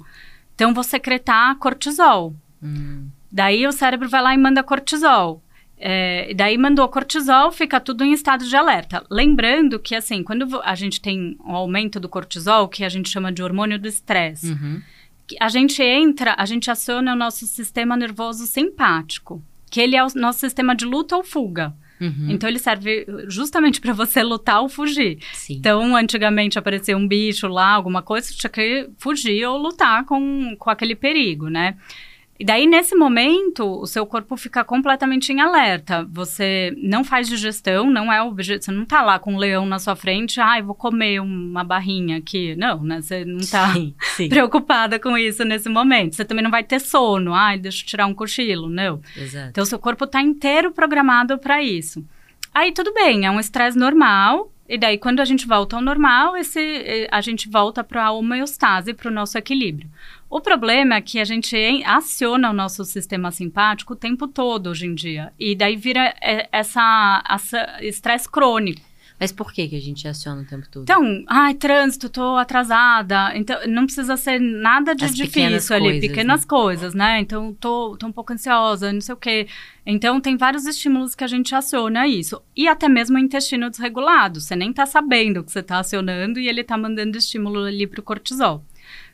[0.55, 2.33] Então vou secretar cortisol.
[2.61, 3.09] Hum.
[3.31, 5.41] Daí o cérebro vai lá e manda cortisol.
[5.83, 9.03] É, daí mandou cortisol, fica tudo em estado de alerta.
[9.09, 13.31] Lembrando que, assim, quando a gente tem um aumento do cortisol, que a gente chama
[13.31, 14.79] de hormônio do estresse, uhum.
[15.39, 20.07] a gente entra, a gente aciona o nosso sistema nervoso simpático, que ele é o
[20.13, 21.73] nosso sistema de luta ou fuga.
[21.99, 22.27] Uhum.
[22.29, 25.17] Então ele serve justamente para você lutar ou fugir.
[25.33, 25.55] Sim.
[25.55, 30.55] Então, antigamente aparecia um bicho lá, alguma coisa, você tinha que fugir ou lutar com,
[30.59, 31.75] com aquele perigo, né?
[32.41, 36.07] E daí, nesse momento, o seu corpo fica completamente em alerta.
[36.11, 38.65] Você não faz digestão, não é objeto.
[38.65, 41.63] Você não tá lá com um leão na sua frente, ai, ah, vou comer uma
[41.63, 42.55] barrinha aqui.
[42.55, 42.99] Não, né?
[42.99, 44.27] Você não tá sim, sim.
[44.29, 46.15] preocupada com isso nesse momento.
[46.15, 48.67] Você também não vai ter sono, ai, deixa eu tirar um cochilo.
[48.71, 48.99] Não.
[49.15, 49.49] Exato.
[49.51, 52.03] Então, o seu corpo tá inteiro programado para isso.
[52.51, 54.50] Aí, tudo bem, é um estresse normal.
[54.71, 58.11] E daí, quando a gente volta ao normal, esse, eh, a gente volta para a
[58.13, 59.89] homeostase, para o nosso equilíbrio.
[60.29, 64.87] O problema é que a gente aciona o nosso sistema simpático o tempo todo hoje
[64.87, 65.33] em dia.
[65.37, 67.21] E daí vira é, essa
[67.81, 68.79] estresse crônico.
[69.21, 70.81] Mas por que, que a gente aciona o tempo todo?
[70.81, 73.31] Então, ai, trânsito, tô atrasada.
[73.37, 76.47] Então, não precisa ser nada de As difícil ali, coisas, pequenas né?
[76.47, 77.19] coisas, né?
[77.19, 79.47] Então, tô, tô um pouco ansiosa, não sei o quê.
[79.85, 82.41] Então, tem vários estímulos que a gente aciona isso.
[82.57, 84.41] E até mesmo o intestino desregulado.
[84.41, 88.01] Você nem tá sabendo que você tá acionando e ele tá mandando estímulo ali pro
[88.01, 88.65] cortisol.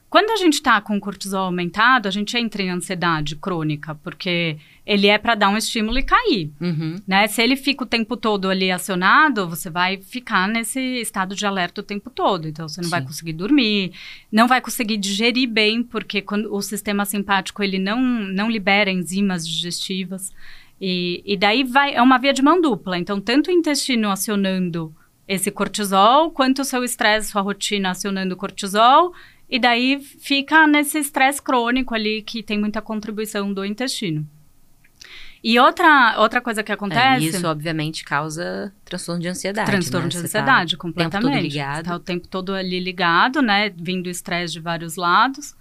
[0.09, 4.57] Quando a gente está com o cortisol aumentado, a gente entra em ansiedade crônica, porque
[4.85, 6.95] ele é para dar um estímulo e cair, uhum.
[7.05, 7.27] né?
[7.27, 11.81] Se ele fica o tempo todo ali acionado, você vai ficar nesse estado de alerta
[11.81, 12.47] o tempo todo.
[12.47, 12.91] Então, você não Sim.
[12.91, 13.91] vai conseguir dormir,
[14.31, 19.45] não vai conseguir digerir bem, porque quando o sistema simpático, ele não, não libera enzimas
[19.45, 20.33] digestivas.
[20.79, 22.97] E, e daí vai, é uma via de mão dupla.
[22.97, 24.95] Então, tanto o intestino acionando
[25.27, 29.13] esse cortisol, quanto o seu estresse, sua rotina acionando cortisol
[29.49, 34.27] e daí fica nesse estresse crônico ali que tem muita contribuição do intestino.
[35.43, 37.25] E outra, outra coisa que acontece.
[37.25, 39.69] É, isso, obviamente, causa transtorno de ansiedade.
[39.69, 40.11] Transtorno né?
[40.11, 41.17] de ansiedade, tá completamente.
[41.17, 41.85] O tempo todo ligado.
[41.85, 43.69] Tá o tempo todo ali ligado, né?
[43.69, 45.55] Vindo estresse de vários lados.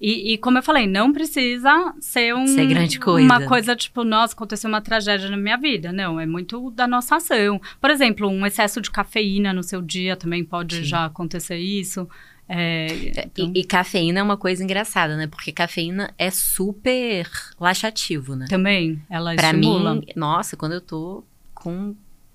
[0.00, 3.22] E, e, como eu falei, não precisa ser um, ser grande coisa.
[3.22, 5.92] uma coisa tipo, nossa, aconteceu uma tragédia na minha vida.
[5.92, 7.60] Não, é muito da nossa ação.
[7.78, 10.84] Por exemplo, um excesso de cafeína no seu dia também pode Sim.
[10.84, 12.08] já acontecer isso.
[12.52, 12.86] É,
[13.26, 13.52] então...
[13.54, 15.28] e, e, cafeína é uma coisa engraçada, né?
[15.28, 18.46] Porque cafeína é super laxativo, né?
[18.48, 19.94] Também, ela pra estimula.
[19.94, 21.22] mim, nossa, quando eu tô
[21.54, 21.94] com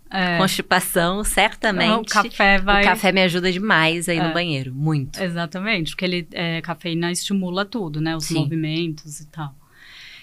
[0.09, 0.37] é.
[0.37, 2.11] constipação, certamente.
[2.11, 2.83] O café vai.
[2.83, 4.25] O café me ajuda demais aí é.
[4.25, 5.21] no banheiro, muito.
[5.21, 8.15] Exatamente, porque ele, é, cafeína estimula tudo, né?
[8.15, 8.35] Os Sim.
[8.35, 9.53] movimentos e tal.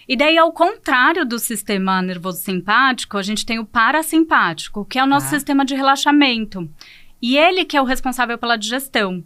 [0.09, 5.05] E daí, ao contrário do sistema nervoso simpático, a gente tem o parasimpático, que é
[5.05, 5.31] o nosso ah.
[5.31, 6.67] sistema de relaxamento.
[7.21, 9.23] E ele que é o responsável pela digestão.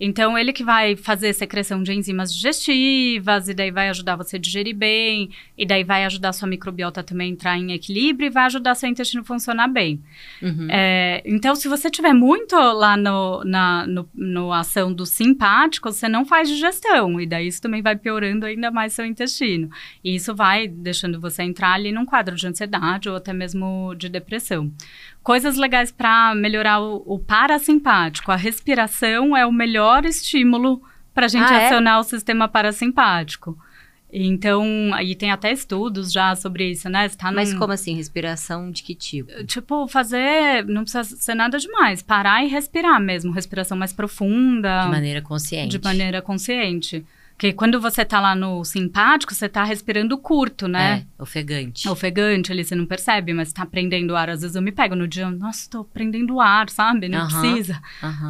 [0.00, 4.38] Então, ele que vai fazer secreção de enzimas digestivas, e daí vai ajudar você a
[4.40, 8.30] digerir bem, e daí vai ajudar a sua microbiota também a entrar em equilíbrio e
[8.30, 10.00] vai ajudar seu intestino a funcionar bem.
[10.40, 10.68] Uhum.
[10.70, 16.08] É, então, se você tiver muito lá no, na no, no ação do simpático, você
[16.08, 19.68] não faz digestão, e daí isso também vai piorando ainda mais seu intestino.
[20.02, 24.08] E isso vai deixando você entrar ali num quadro de ansiedade ou até mesmo de
[24.08, 24.72] depressão.
[25.22, 28.32] Coisas legais para melhorar o, o, parasimpático.
[28.32, 30.82] A respiração é o melhor estímulo
[31.14, 31.66] para a gente ah, é?
[31.66, 32.00] acionar é?
[32.00, 33.58] o sistema parasimpático.
[34.12, 37.08] Então, aí tem até estudos já sobre isso, né?
[37.10, 37.94] Tá Mas como assim?
[37.94, 39.44] Respiração de que tipo?
[39.44, 40.64] Tipo, fazer.
[40.66, 42.02] Não precisa ser nada demais.
[42.02, 43.32] Parar e respirar mesmo.
[43.32, 44.82] Respiração mais profunda.
[44.82, 45.78] De maneira consciente.
[45.78, 47.04] De maneira consciente.
[47.40, 51.06] Porque quando você tá lá no simpático, você tá respirando curto, né?
[51.18, 51.88] É, ofegante.
[51.88, 54.28] Ofegante ali, você não percebe, mas tá prendendo ar.
[54.28, 57.08] Às vezes eu me pego no dia, nossa, tô prendendo ar, sabe?
[57.08, 57.80] Não precisa.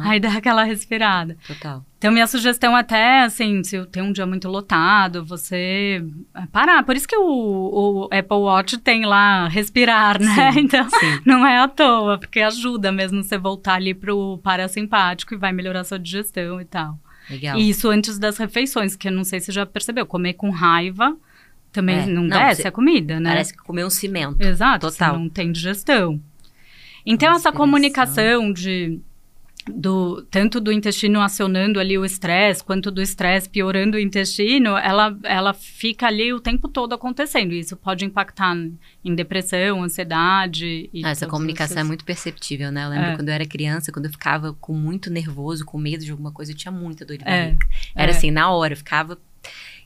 [0.05, 1.35] Aí dá aquela respirada.
[1.45, 1.85] Total.
[1.97, 6.01] Então, minha sugestão até, assim, se tem um dia muito lotado, você
[6.33, 6.81] é, parar.
[6.83, 10.53] Por isso que o, o Apple Watch tem lá respirar, né?
[10.53, 11.19] Sim, então, sim.
[11.25, 15.83] não é à toa, porque ajuda mesmo você voltar ali pro parasimpático e vai melhorar
[15.83, 16.97] sua digestão e tal.
[17.29, 17.57] Legal.
[17.57, 20.05] E isso antes das refeições, que eu não sei se você já percebeu.
[20.05, 21.15] Comer com raiva
[21.71, 22.05] também é.
[22.05, 23.29] não, não desce a comida, né?
[23.29, 24.41] Parece que comer um cimento.
[24.41, 25.17] Exato, Total.
[25.17, 26.19] não tem digestão.
[27.05, 28.99] Então, essa comunicação de
[29.67, 35.17] do tanto do intestino acionando ali o estresse, quanto do estresse piorando o intestino, ela,
[35.23, 37.53] ela fica ali o tempo todo acontecendo.
[37.53, 38.55] Isso pode impactar
[39.03, 40.89] em depressão, ansiedade.
[40.93, 41.85] E Essa comunicação esses...
[41.85, 42.85] é muito perceptível, né?
[42.85, 43.15] Eu lembro é.
[43.15, 46.51] quando eu era criança, quando eu ficava com muito nervoso, com medo de alguma coisa,
[46.51, 47.45] eu tinha muita dor de é.
[47.45, 47.67] barriga.
[47.95, 48.03] É.
[48.03, 49.17] Era assim, na hora, eu ficava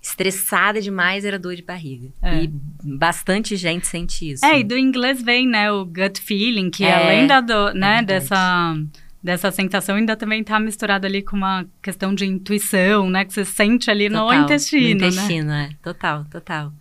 [0.01, 2.09] estressada demais era dor de barriga.
[2.21, 2.43] É.
[2.43, 2.51] E
[2.83, 4.45] bastante gente sente isso.
[4.45, 7.99] É, e do inglês vem, né, o gut feeling, que é, além da do, né,
[7.99, 8.77] é dessa
[9.25, 13.25] dessa sensação ainda também está misturado ali com uma questão de intuição, né?
[13.25, 15.69] Que você sente ali total, no intestino, no intestino, né?
[15.71, 15.75] é.
[15.83, 16.71] Total, total.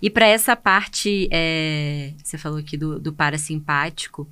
[0.00, 4.26] E para essa parte, é, você falou aqui do, do parasimpático,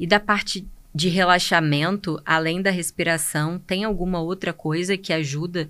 [0.00, 5.68] e da parte de relaxamento, além da respiração, tem alguma outra coisa que ajuda?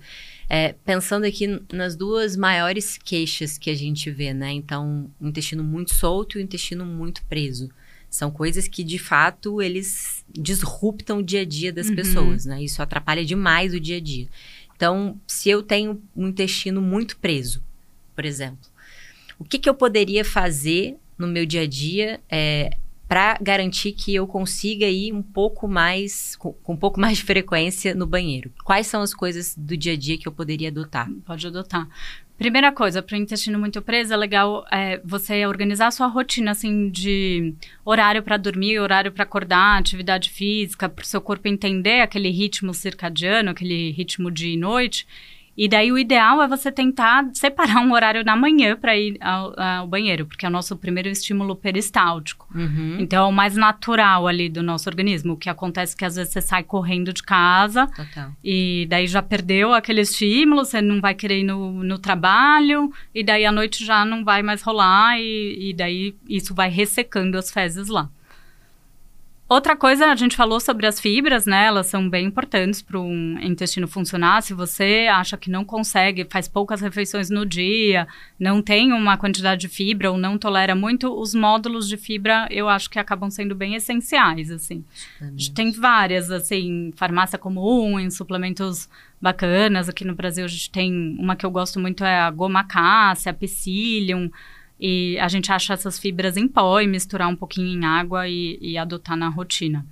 [0.49, 4.51] É, pensando aqui nas duas maiores queixas que a gente vê, né?
[4.51, 7.69] Então, o intestino muito solto e o intestino muito preso.
[8.11, 11.95] São coisas que, de fato, eles disruptam o dia a dia das uhum.
[11.95, 12.61] pessoas, né?
[12.61, 14.27] Isso atrapalha demais o dia a dia.
[14.75, 17.63] Então, se eu tenho um intestino muito preso,
[18.13, 18.69] por exemplo,
[19.39, 22.75] o que, que eu poderia fazer no meu dia a dia é,
[23.07, 27.23] para garantir que eu consiga ir um pouco mais, com, com, um pouco mais de
[27.23, 28.51] frequência no banheiro?
[28.63, 31.09] Quais são as coisas do dia a dia que eu poderia adotar?
[31.25, 31.87] Pode adotar.
[32.41, 36.49] Primeira coisa, para o intestino muito preso, é legal é, você organizar a sua rotina,
[36.49, 37.53] assim, de
[37.85, 42.73] horário para dormir, horário para acordar, atividade física, para o seu corpo entender aquele ritmo
[42.73, 45.05] circadiano, aquele ritmo de noite
[45.57, 49.53] e daí o ideal é você tentar separar um horário na manhã para ir ao,
[49.59, 52.47] ao, banheiro, porque é o nosso primeiro estímulo peristáltico.
[52.55, 52.97] Uhum.
[52.99, 55.33] Então é o mais natural ali do nosso organismo.
[55.33, 58.31] O que acontece é que às vezes você sai correndo de casa Total.
[58.43, 63.23] e daí já perdeu aquele estímulo, você não vai querer ir no, no trabalho, e
[63.23, 67.51] daí à noite já não vai mais rolar, e, e daí isso vai ressecando as
[67.51, 68.09] fezes lá.
[69.51, 71.65] Outra coisa, a gente falou sobre as fibras, né?
[71.65, 74.41] Elas são bem importantes para um intestino funcionar.
[74.41, 78.07] Se você acha que não consegue, faz poucas refeições no dia,
[78.39, 82.69] não tem uma quantidade de fibra ou não tolera muito, os módulos de fibra eu
[82.69, 84.85] acho que acabam sendo bem essenciais, assim.
[85.21, 88.87] É a gente tem várias, assim, farmácia comum, em suplementos
[89.21, 89.89] bacanas.
[89.89, 93.31] Aqui no Brasil a gente tem uma que eu gosto muito é a goma cássia,
[93.31, 94.31] a psyllium,
[94.81, 98.57] e a gente acha essas fibras em pó e misturar um pouquinho em água e,
[98.59, 99.85] e adotar na rotina.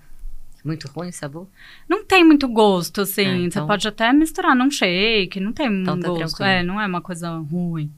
[0.65, 1.47] Muito ruim o sabor?
[1.88, 3.21] Não tem muito gosto, assim.
[3.21, 3.63] É, então...
[3.63, 6.38] Você pode até misturar num shake, não tem então, tá gosto.
[6.38, 6.49] Tranquilo.
[6.49, 7.91] É, não é uma coisa ruim.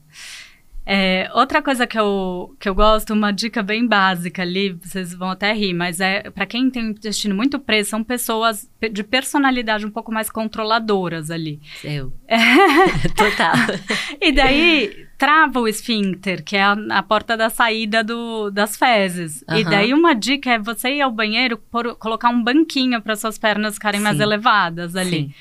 [0.94, 5.30] É, outra coisa que eu, que eu gosto, uma dica bem básica ali, vocês vão
[5.30, 9.90] até rir, mas é para quem tem intestino muito preso, são pessoas de personalidade um
[9.90, 11.62] pouco mais controladoras ali.
[11.82, 12.12] Eu.
[12.28, 12.36] É.
[13.16, 13.54] Total.
[14.20, 19.42] e daí trava o esfíncter, que é a, a porta da saída do, das fezes.
[19.48, 19.56] Uhum.
[19.56, 23.38] E daí uma dica é você ir ao banheiro, por, colocar um banquinho para suas
[23.38, 24.04] pernas ficarem Sim.
[24.04, 25.10] mais elevadas ali.
[25.10, 25.34] Sim.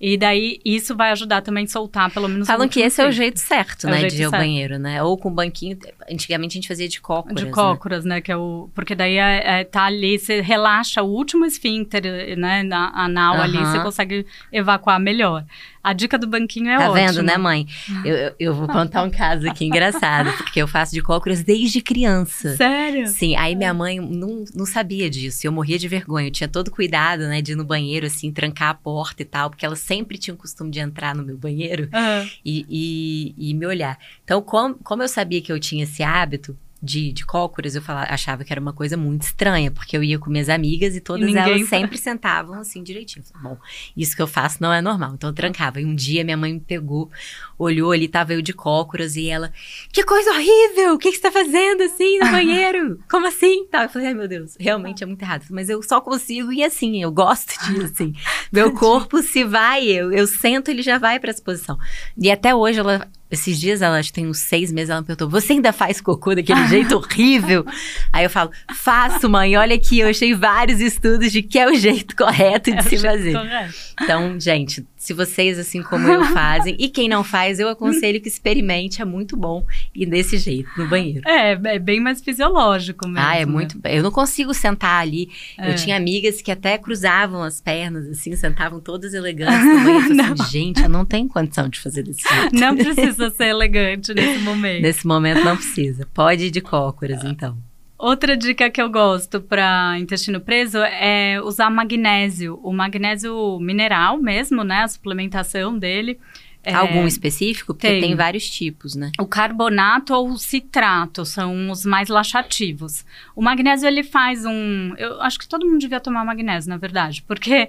[0.00, 2.46] E daí isso vai ajudar também a soltar, pelo menos.
[2.46, 4.00] Falam que esse é o jeito certo, é né?
[4.00, 5.02] Jeito de ir ao banheiro, né?
[5.02, 5.76] Ou com banquinho.
[6.08, 7.36] Antigamente a gente fazia de cócoras.
[7.36, 7.50] De né?
[7.50, 8.14] cócoras, né?
[8.16, 8.20] né?
[8.20, 8.70] Que é o.
[8.74, 12.62] Porque daí é, é, tá ali, você relaxa o último esfíncter, né?
[12.62, 13.42] Na anal uhum.
[13.42, 15.44] ali, você consegue evacuar melhor.
[15.82, 17.06] A dica do banquinho é tá ótima.
[17.06, 17.66] Tá vendo, né, mãe?
[18.04, 21.80] Eu, eu, eu, vou contar um caso aqui engraçado, porque eu faço de cócoras desde
[21.80, 22.56] criança.
[22.56, 23.06] Sério?
[23.08, 26.28] Sim, aí minha mãe não, não sabia disso, eu morria de vergonha.
[26.28, 29.50] Eu tinha todo cuidado, né, de ir no banheiro, assim, trancar a porta e tal,
[29.50, 32.30] porque ela sempre tinha o costume de entrar no meu banheiro uhum.
[32.44, 33.98] e, e, e, me olhar.
[34.24, 38.12] Então, como, como eu sabia que eu tinha esse hábito, de, de cócoras, eu falava,
[38.12, 41.28] achava que era uma coisa muito estranha, porque eu ia com minhas amigas e todas
[41.28, 43.24] e elas sempre sentavam assim direitinho.
[43.42, 43.58] Bom,
[43.96, 45.14] isso que eu faço não é normal.
[45.14, 45.80] Então eu trancava.
[45.80, 47.10] E um dia minha mãe me pegou,
[47.58, 49.52] olhou ali, tava eu de cócoras e ela,
[49.92, 50.94] que coisa horrível!
[50.94, 53.00] O que, que você tá fazendo assim no banheiro?
[53.10, 53.66] Como assim?
[53.66, 55.46] Tá, eu falei, ai meu Deus, realmente é muito errado.
[55.50, 58.14] Mas eu só consigo e assim, eu gosto disso, assim.
[58.50, 61.78] Meu corpo se vai, eu, eu sento, ele já vai para essa posição.
[62.16, 65.06] E até hoje ela esses dias, ela acho que tem uns seis meses, ela me
[65.06, 67.64] perguntou: Você ainda faz cocô daquele jeito horrível?
[68.12, 69.56] Aí eu falo: Faço, mãe.
[69.56, 72.98] Olha aqui, eu achei vários estudos de que é o jeito correto de é se
[72.98, 73.32] fazer.
[73.34, 73.74] Correto.
[74.00, 78.28] Então, gente, se vocês, assim como eu, fazem, e quem não faz, eu aconselho que
[78.28, 81.26] experimente, é muito bom ir desse jeito, no banheiro.
[81.26, 83.26] É, é bem mais fisiológico mesmo.
[83.26, 83.50] Ah, é né?
[83.50, 83.80] muito.
[83.84, 85.30] Eu não consigo sentar ali.
[85.56, 85.70] É.
[85.70, 90.14] Eu tinha amigas que até cruzavam as pernas, assim, sentavam todas elegantes no banheiro.
[90.14, 92.54] Eu assim, gente, eu não tenho condição de fazer desse jeito.
[92.54, 94.82] Não precisa ser elegante nesse momento.
[94.88, 96.06] Nesse momento não precisa.
[96.12, 97.56] Pode ir de cócoras, então.
[97.98, 104.62] Outra dica que eu gosto para intestino preso é usar magnésio, o magnésio mineral mesmo,
[104.62, 104.82] né?
[104.82, 106.16] A suplementação dele.
[106.62, 107.74] É, Algum específico?
[107.74, 108.00] Porque tem.
[108.00, 108.14] tem.
[108.14, 109.10] vários tipos, né?
[109.18, 113.04] O carbonato ou o citrato são os mais laxativos.
[113.34, 114.94] O magnésio, ele faz um...
[114.96, 117.22] Eu acho que todo mundo devia tomar magnésio, na verdade.
[117.26, 117.68] Porque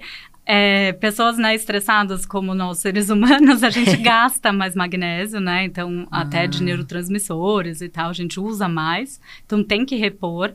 [0.52, 5.64] é, pessoas né, estressadas como nós, seres humanos, a gente gasta mais magnésio, né?
[5.64, 6.62] Então, até de Ah.
[6.64, 9.20] neurotransmissores e tal, a gente usa mais.
[9.46, 10.52] Então, tem que repor.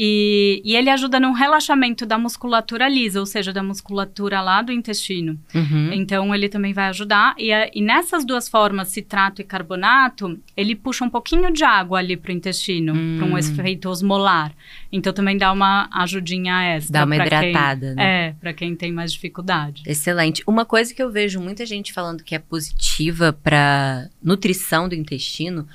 [0.00, 4.70] E, e ele ajuda no relaxamento da musculatura lisa, ou seja, da musculatura lá do
[4.70, 5.36] intestino.
[5.52, 5.90] Uhum.
[5.92, 7.34] Então, ele também vai ajudar.
[7.36, 11.98] E, a- e nessas duas formas, citrato e carbonato, ele puxa um pouquinho de água
[11.98, 13.38] ali pro intestino, para um Hum.
[13.38, 14.52] efeito osmolar.
[14.90, 16.92] Então, também dá uma ajudinha extra.
[17.00, 18.28] Dá uma pra quem- hidratada, né?
[18.28, 19.82] É, para quem tem mais dificuldade.
[19.86, 20.42] Excelente.
[20.46, 25.68] Uma coisa que eu vejo muita gente falando que é positiva para nutrição do intestino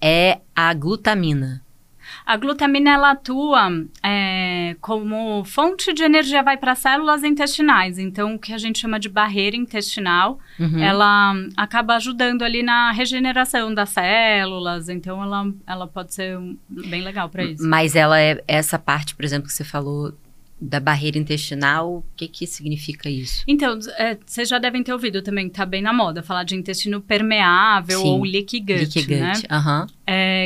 [0.00, 1.62] é a glutamina.
[2.24, 3.68] A glutamina ela atua
[4.02, 7.98] é, como fonte de energia, vai para as células intestinais.
[7.98, 10.78] Então, o que a gente chama de barreira intestinal, Uhum.
[10.82, 14.88] ela acaba ajudando ali na regeneração das células.
[14.88, 17.66] Então, ela, ela pode ser um- bem legal para isso.
[17.66, 20.12] Mas ela é essa parte, por exemplo, que você falou
[20.60, 23.44] da barreira intestinal, o que que significa isso?
[23.46, 27.00] Então, é, vocês já devem ter ouvido também, tá bem na moda, falar de intestino
[27.00, 28.08] permeável Sim.
[28.08, 29.32] ou leaky gut, Leaky né?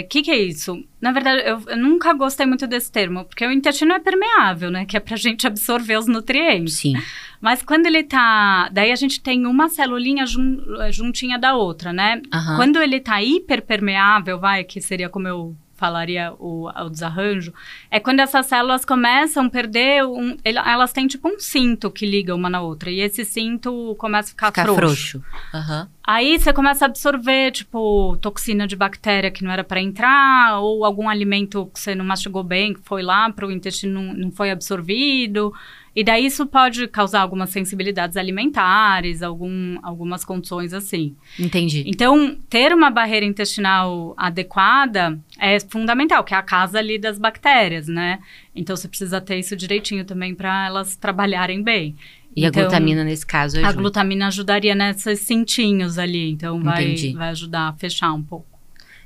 [0.03, 0.83] O que, que é isso?
[1.01, 4.85] Na verdade, eu, eu nunca gostei muito desse termo, porque o intestino é permeável, né?
[4.85, 6.75] Que é pra gente absorver os nutrientes.
[6.75, 6.95] Sim.
[7.41, 8.69] Mas quando ele tá.
[8.73, 10.59] Daí a gente tem uma celulinha jun-
[10.91, 12.21] juntinha da outra, né?
[12.57, 17.53] Quando ele tá hiperpermeável, vai, que seria como eu falaria o, o desarranjo,
[17.91, 22.35] é quando essas células começam a perder, um, elas têm tipo um cinto que liga
[22.35, 25.21] uma na outra, e esse cinto começa a ficar, Ficar frouxo.
[25.21, 25.25] frouxo.
[25.55, 25.89] Aham.
[26.03, 30.85] Aí você começa a absorver, tipo, toxina de bactéria que não era para entrar, ou
[30.85, 34.31] algum alimento que você não mastigou bem, que foi lá para o intestino, não, não
[34.33, 35.55] foi absorvido.
[36.01, 41.15] E daí isso pode causar algumas sensibilidades alimentares, algum, algumas condições assim.
[41.39, 41.85] Entendi.
[41.87, 47.87] Então, ter uma barreira intestinal adequada é fundamental, que é a casa ali das bactérias,
[47.87, 48.19] né?
[48.57, 51.95] Então, você precisa ter isso direitinho também para elas trabalharem bem.
[52.35, 53.75] E a Então, glutamina, nesse caso, A ajuda.
[53.75, 57.13] glutamina ajudaria nesses cintinhos ali, então vai, Entendi.
[57.13, 58.47] vai ajudar a fechar um pouco.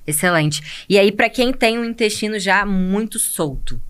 [0.07, 0.85] Excelente.
[0.89, 3.81] E aí, pra quem tem um intestino já muito solto,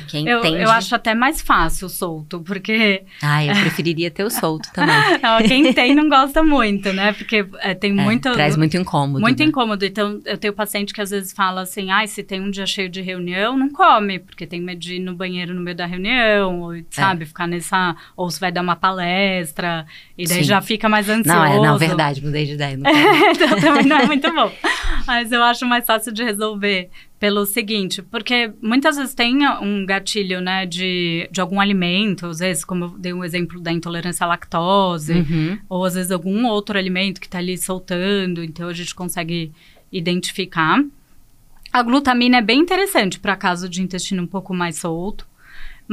[0.00, 0.54] quem Eu, tem.
[0.56, 4.94] eu acho até mais fácil solto, porque Ah, eu preferiria ter o solto também.
[5.46, 7.12] quem tem não gosta muito, né?
[7.12, 8.32] Porque é, tem É, muito.
[8.32, 9.20] traz muito incômodo.
[9.20, 9.44] Muito né?
[9.46, 9.84] incômodo.
[9.84, 12.88] Então, eu tenho paciente que às vezes fala assim: ai, se tem um dia cheio
[12.88, 16.60] de reunião, não come, porque tem medo de ir no banheiro no meio da reunião,
[16.60, 16.82] ou, É.
[16.90, 17.94] sabe, ficar nessa.
[18.16, 19.86] Ou se vai dar uma palestra,
[20.16, 20.44] e daí Sim.
[20.44, 21.28] já fica mais ansioso.
[21.38, 22.76] Não, é, não, verdade, mudei de ideia.
[22.76, 22.90] Não
[23.30, 24.50] então também não é muito bom.
[25.06, 26.88] Mas eu acho mais fácil de resolver
[27.22, 32.64] pelo seguinte, porque muitas vezes tem um gatilho, né, de, de algum alimento, às vezes,
[32.64, 35.56] como eu dei um exemplo da intolerância à lactose, Uhum.
[35.68, 39.52] ou às vezes algum outro alimento que está ali soltando, então a gente consegue
[39.92, 40.82] identificar.
[41.72, 45.24] A glutamina é bem interessante para caso de intestino um pouco mais solto.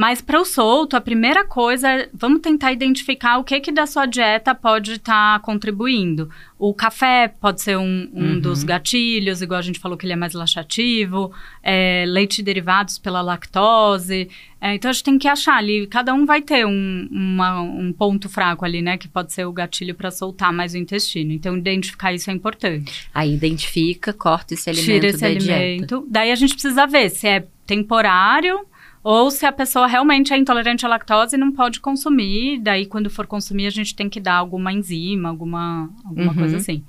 [0.00, 3.86] Mas para o solto, a primeira coisa é vamos tentar identificar o que que da
[3.86, 6.30] sua dieta pode estar contribuindo.
[6.58, 8.40] O café pode ser um, um Uhum.
[8.40, 11.30] dos gatilhos, igual a gente falou que ele é mais laxativo,
[11.62, 14.30] é, leite derivados pela lactose.
[14.58, 17.92] É, então a gente tem que achar ali, cada um vai ter um, uma- um
[17.92, 18.96] ponto fraco ali, né?
[18.96, 21.30] Que pode ser o gatilho para soltar mais o intestino.
[21.30, 23.06] Então identificar isso é importante.
[23.12, 25.54] Aí identifica, corta esse alimento Tira esse da dieta.
[25.54, 26.06] alimento.
[26.08, 28.60] Daí a gente precisa ver se é temporário
[29.02, 32.58] ou se a pessoa realmente é intolerante à lactose e não pode consumir.
[32.60, 36.34] Daí, quando for consumir, a gente tem que dar alguma enzima, alguma, alguma Uhum.
[36.38, 36.84] coisa assim.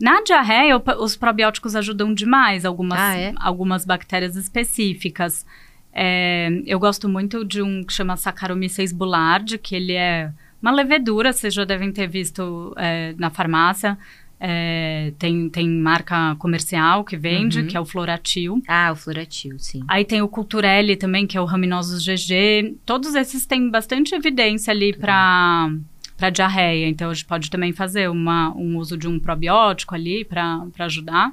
[0.00, 3.32] Na diarreia, os probióticos ajudam demais, algumas, Ah, é?
[3.40, 5.46] algumas bactérias específicas.
[5.92, 11.32] É, eu gosto muito de um que chama Saccharomyces boulardii, que ele é uma levedura,
[11.32, 13.96] vocês já devem ter visto é, na farmácia.
[14.40, 17.66] É, tem, tem marca comercial que vende, Uhum.
[17.66, 18.62] que é o Floratil.
[18.68, 19.82] Ah, o Floratil, sim.
[19.88, 22.76] Aí tem o Culturelli também, que é o Raminosus GG.
[22.84, 25.70] Todos esses têm bastante evidência ali para
[26.16, 26.86] para diarreia.
[26.88, 31.32] Então, a gente pode também fazer uma, um uso de um probiótico ali para ajudar.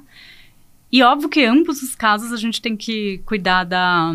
[0.90, 4.12] E óbvio que em ambos os casos a gente tem que cuidar da,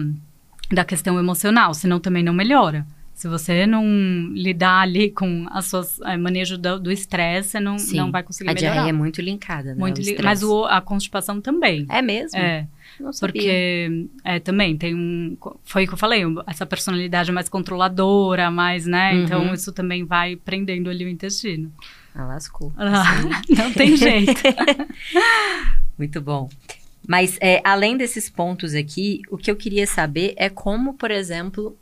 [0.70, 2.86] da questão emocional, senão também não melhora.
[3.18, 3.84] Se você não
[4.32, 7.97] lidar ali com as suas é, manejo do estresse, você não, Sim.
[7.97, 8.74] não vai conseguir A melhorar.
[8.74, 9.80] diarreia é muito linkada, né?
[9.80, 11.88] Muito li- mas o- a constipação também.
[11.89, 12.38] É mesmo?
[12.38, 12.68] É.
[12.99, 13.34] Não sabia.
[13.34, 15.36] Porque é, também tem um.
[15.63, 19.13] Foi o que eu falei, essa personalidade mais controladora, mais, né?
[19.13, 19.24] Uhum.
[19.24, 21.74] Então isso também vai prendendo ali o intestino.
[22.13, 22.72] Ah, lascou.
[22.78, 23.03] Ah,
[23.49, 24.32] não tem jeito.
[25.97, 26.49] Muito bom.
[27.07, 31.76] Mas, é, além desses pontos aqui, o que eu queria saber é como, por exemplo,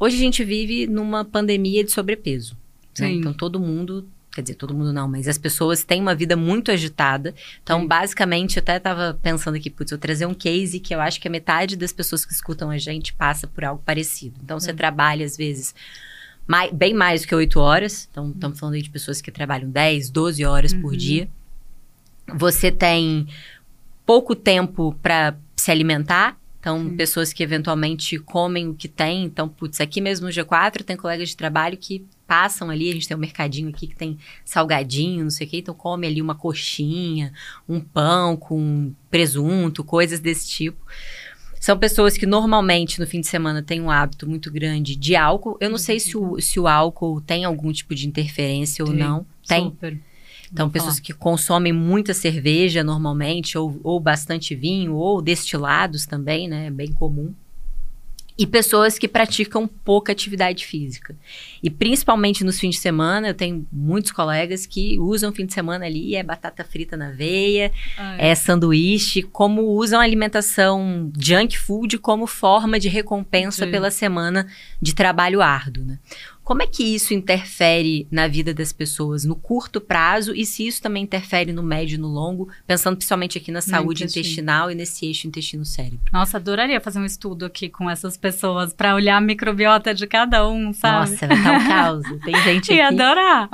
[0.00, 2.56] hoje a gente vive numa pandemia de sobrepeso.
[2.98, 3.12] né?
[3.12, 6.70] Então, todo mundo quer dizer, todo mundo não, mas as pessoas têm uma vida muito
[6.70, 7.34] agitada.
[7.62, 7.86] Então, Sim.
[7.88, 11.26] basicamente, eu até estava pensando aqui, putz, eu trazer um case que eu acho que
[11.26, 14.36] a metade das pessoas que escutam a gente passa por algo parecido.
[14.42, 15.74] Então, você trabalha, às vezes,
[16.46, 18.08] mais, bem mais do que oito horas.
[18.10, 20.80] Então, estamos falando aí de pessoas que trabalham 10, 12 horas uhum.
[20.80, 21.28] por dia.
[22.34, 23.26] Você tem
[24.06, 26.39] pouco tempo para se alimentar.
[26.60, 26.96] Então, Sim.
[26.96, 29.24] pessoas que eventualmente comem o que tem.
[29.24, 33.08] Então, putz, aqui mesmo no G4 tem colegas de trabalho que passam ali, a gente
[33.08, 36.34] tem um mercadinho aqui que tem salgadinho, não sei o quê, então come ali uma
[36.34, 37.32] coxinha,
[37.68, 40.86] um pão com presunto, coisas desse tipo.
[41.58, 45.58] São pessoas que normalmente no fim de semana têm um hábito muito grande de álcool.
[45.60, 49.26] Eu não sei se o, se o álcool tem algum tipo de interferência ou não.
[49.46, 49.64] Tem.
[49.64, 50.00] Super.
[50.52, 51.04] Então, Vou pessoas falar.
[51.04, 56.66] que consomem muita cerveja normalmente, ou, ou bastante vinho, ou destilados também, né?
[56.66, 57.32] É bem comum
[58.40, 61.14] e pessoas que praticam pouca atividade física.
[61.62, 65.84] E principalmente nos fins de semana, eu tenho muitos colegas que usam fim de semana
[65.84, 67.70] ali, é batata frita na veia,
[68.16, 73.70] é sanduíche, como usam a alimentação junk food como forma de recompensa Sim.
[73.70, 74.46] pela semana
[74.80, 75.98] de trabalho árduo, né?
[76.50, 80.82] Como é que isso interfere na vida das pessoas no curto prazo e se isso
[80.82, 85.06] também interfere no médio e no longo, pensando principalmente aqui na saúde intestinal e nesse
[85.06, 86.00] eixo intestino-cérebro?
[86.12, 90.44] Nossa, adoraria fazer um estudo aqui com essas pessoas para olhar a microbiota de cada
[90.44, 91.10] um, sabe?
[91.12, 92.02] Nossa, vai estar um caos.
[92.24, 93.48] Tem gente Ia adorar.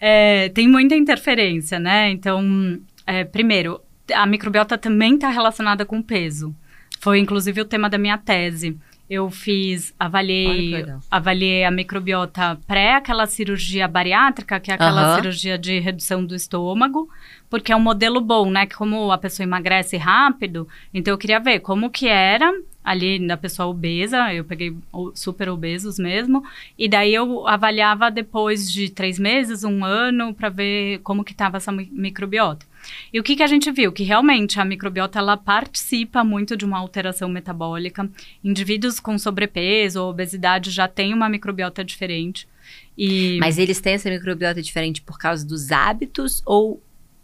[0.00, 2.10] É, tem muita interferência, né?
[2.10, 2.76] Então,
[3.06, 3.80] é, primeiro,
[4.12, 6.52] a microbiota também está relacionada com peso.
[6.98, 8.76] Foi inclusive o tema da minha tese
[9.10, 15.78] eu fiz, avaliei, avaliei a microbiota pré aquela cirurgia bariátrica, que é aquela cirurgia de
[15.80, 17.08] redução do estômago,
[17.50, 18.64] porque é um modelo bom, né?
[18.66, 22.50] Que como a pessoa emagrece rápido, então eu queria ver como que era
[22.82, 24.76] ali da pessoa obesa, eu peguei
[25.14, 26.42] super obesos mesmo,
[26.76, 31.58] e daí eu avaliava depois de três meses, um ano, para ver como que estava
[31.58, 32.66] essa microbiota.
[33.12, 33.92] E o que, que a gente viu?
[33.92, 38.08] Que realmente a microbiota ela participa muito de uma alteração metabólica.
[38.42, 42.48] Indivíduos com sobrepeso ou obesidade já têm uma microbiota diferente.
[42.96, 43.38] E...
[43.40, 46.82] Mas eles têm essa microbiota diferente por causa dos hábitos ou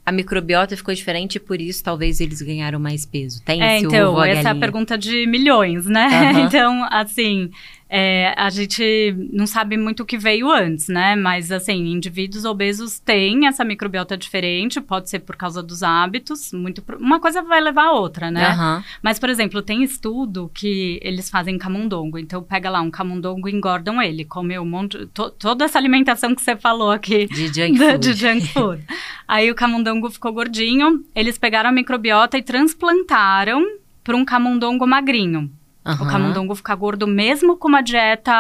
[0.09, 3.43] a microbiota ficou diferente e por isso talvez eles ganharam mais peso?
[3.43, 6.09] Tem é, então, essa é a pergunta de milhões, né?
[6.33, 6.47] Uhum.
[6.47, 7.51] então, assim,
[7.91, 11.17] é, a gente não sabe muito o que veio antes, né?
[11.17, 16.85] Mas, assim, indivíduos obesos têm essa microbiota diferente, pode ser por causa dos hábitos, muito
[16.99, 18.55] uma coisa vai levar a outra, né?
[18.55, 18.83] Uhum.
[19.03, 22.19] Mas, por exemplo, tem estudo que eles fazem camundongo.
[22.19, 25.07] Então, pega lá um camundongo e engordam ele, come um monte...
[25.07, 27.27] To, toda essa alimentação que você falou aqui.
[27.27, 27.99] De junk food.
[27.99, 28.85] De junk food.
[29.27, 33.65] Aí o camundongo ficou gordinho, eles pegaram a microbiota e transplantaram
[34.05, 35.51] para um camundongo magrinho.
[35.89, 36.07] Uhum.
[36.07, 38.33] O camundongo fica gordo mesmo com uma dieta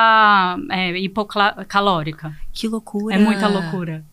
[0.71, 2.37] é, hipocalórica.
[2.53, 3.15] Que loucura!
[3.15, 4.05] É muita loucura.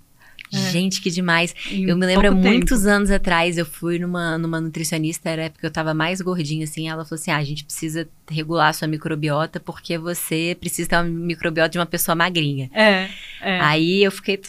[0.53, 0.71] É.
[0.71, 1.53] Gente, que demais.
[1.69, 2.91] Em eu me lembro há muitos tempo.
[2.91, 6.87] anos atrás, eu fui numa, numa nutricionista, era época que eu tava mais gordinha, assim,
[6.87, 10.95] ela falou assim, ah, a gente precisa regular a sua microbiota, porque você precisa ter
[10.95, 12.69] uma microbiota de uma pessoa magrinha.
[12.73, 13.09] É,
[13.41, 13.59] é.
[13.59, 14.39] Aí eu fiquei,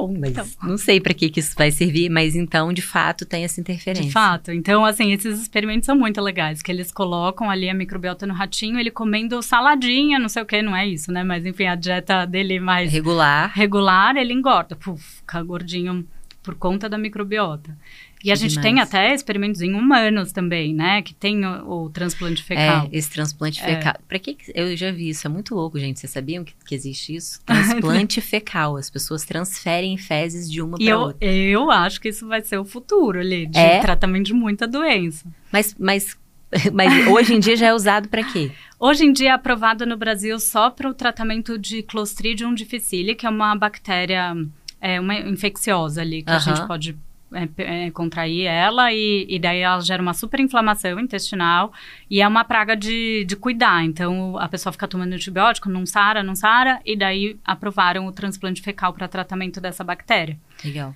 [0.00, 0.46] bom, mas então.
[0.62, 4.06] não sei para que, que isso vai servir, mas então, de fato, tem essa interferência.
[4.06, 4.52] De fato.
[4.52, 8.78] Então, assim, esses experimentos são muito legais, que eles colocam ali a microbiota no ratinho,
[8.78, 11.24] ele comendo saladinha, não sei o que, não é isso, né?
[11.24, 12.92] Mas, enfim, a dieta dele mais...
[12.92, 13.52] Regular.
[13.54, 14.76] Regular, ele engorda.
[14.76, 16.06] Puf, fica gordinho
[16.42, 17.76] por conta da microbiota.
[18.24, 18.66] E a gente demais.
[18.66, 21.02] tem até experimentos em humanos também, né?
[21.02, 22.88] Que tem o, o transplante fecal.
[22.92, 23.64] É, esse transplante é.
[23.64, 23.94] fecal.
[24.08, 24.36] Pra que.
[24.54, 26.00] Eu já vi isso, é muito louco, gente.
[26.00, 27.40] Vocês sabiam que, que existe isso?
[27.46, 28.76] Transplante fecal.
[28.76, 31.24] As pessoas transferem fezes de uma para outra.
[31.24, 33.80] Eu acho que isso vai ser o futuro ali, de é?
[33.80, 35.26] tratamento de muita doença.
[35.52, 36.16] Mas, mas
[36.72, 38.50] mas hoje em dia já é usado para quê?
[38.80, 43.26] Hoje em dia é aprovado no Brasil só para o tratamento de Clostridium difficile, que
[43.26, 44.34] é uma bactéria,
[44.80, 46.36] é uma infecciosa ali, que uh -huh.
[46.36, 46.96] a gente pode
[47.32, 51.72] é, é, contrair ela e, e, daí ela gera uma super inflamação intestinal
[52.10, 53.84] e é uma praga de, de cuidar.
[53.84, 58.62] Então a pessoa fica tomando antibiótico, não sara, não sara, e daí aprovaram o transplante
[58.62, 60.38] fecal para tratamento dessa bactéria.
[60.64, 60.94] Legal.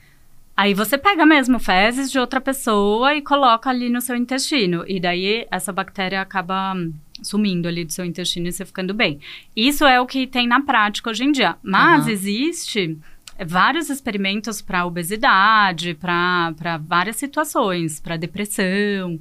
[0.57, 4.85] Aí você pega mesmo fezes de outra pessoa e coloca ali no seu intestino.
[4.87, 6.75] E daí essa bactéria acaba
[7.23, 9.19] sumindo ali do seu intestino e você ficando bem.
[9.57, 11.57] Isso é o que tem na prática hoje em dia.
[11.63, 12.13] Mas uhum.
[12.13, 12.99] existe
[13.47, 19.19] vários experimentos para obesidade, para várias situações, para depressão,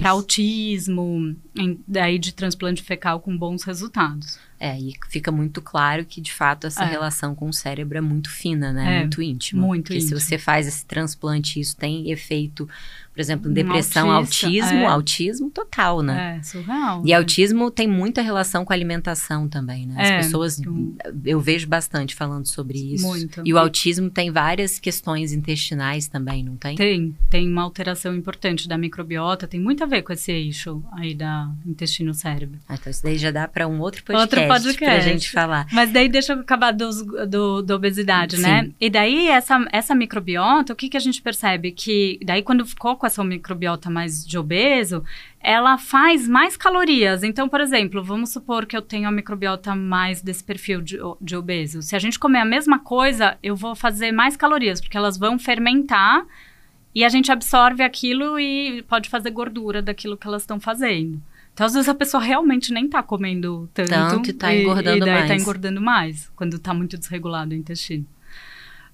[0.00, 4.38] para autismo, em, daí de transplante fecal com bons resultados.
[4.58, 6.86] É, e fica muito claro que, de fato, essa É.
[6.88, 8.96] relação com o cérebro é muito fina, né?
[8.96, 9.66] É, muito íntima.
[9.66, 10.20] muito Porque se íntima.
[10.20, 12.66] você faz esse transplante, isso tem efeito,
[13.16, 14.86] por exemplo, em Um depressão, autista, autismo, é.
[14.86, 16.36] autismo total, né?
[16.38, 17.02] É, surreal.
[17.02, 19.94] E autismo tem muita relação com a alimentação também, né?
[19.96, 20.94] As É, pessoas, então-
[21.24, 23.06] eu vejo bastante falando sobre isso.
[23.06, 23.40] Muito.
[23.42, 26.76] E o autismo tem várias questões intestinais também, não tem?
[26.76, 31.14] Tem, tem uma alteração importante da microbiota, tem muito a ver com esse eixo aí
[31.14, 32.58] da intestino-cérebro.
[32.68, 35.08] Ah, então isso daí já dá para um outro podcast, Outro pra podcast.
[35.10, 35.66] gente falar.
[35.72, 38.64] Mas daí deixa eu acabar dos, do, da obesidade, né?
[38.64, 38.74] Sim.
[38.78, 41.72] E daí essa, essa microbiota, o que, que a gente percebe?
[41.72, 45.02] Que daí quando ficou com essa microbiota mais de obeso,
[45.40, 47.22] ela faz mais calorias.
[47.22, 51.36] Então, por exemplo, vamos supor que eu tenho a microbiota mais desse perfil de, de
[51.36, 51.82] obeso.
[51.82, 55.38] Se a gente comer a mesma coisa, eu vou fazer mais calorias, porque elas vão
[55.38, 56.26] fermentar
[56.94, 61.20] e a gente absorve aquilo e pode fazer gordura daquilo que elas estão fazendo.
[61.52, 63.88] Então, às vezes, a pessoa realmente nem tá comendo tanto.
[63.88, 65.28] Tanto e tá engordando e daí mais.
[65.28, 68.06] tá engordando mais, quando tá muito desregulado o intestino.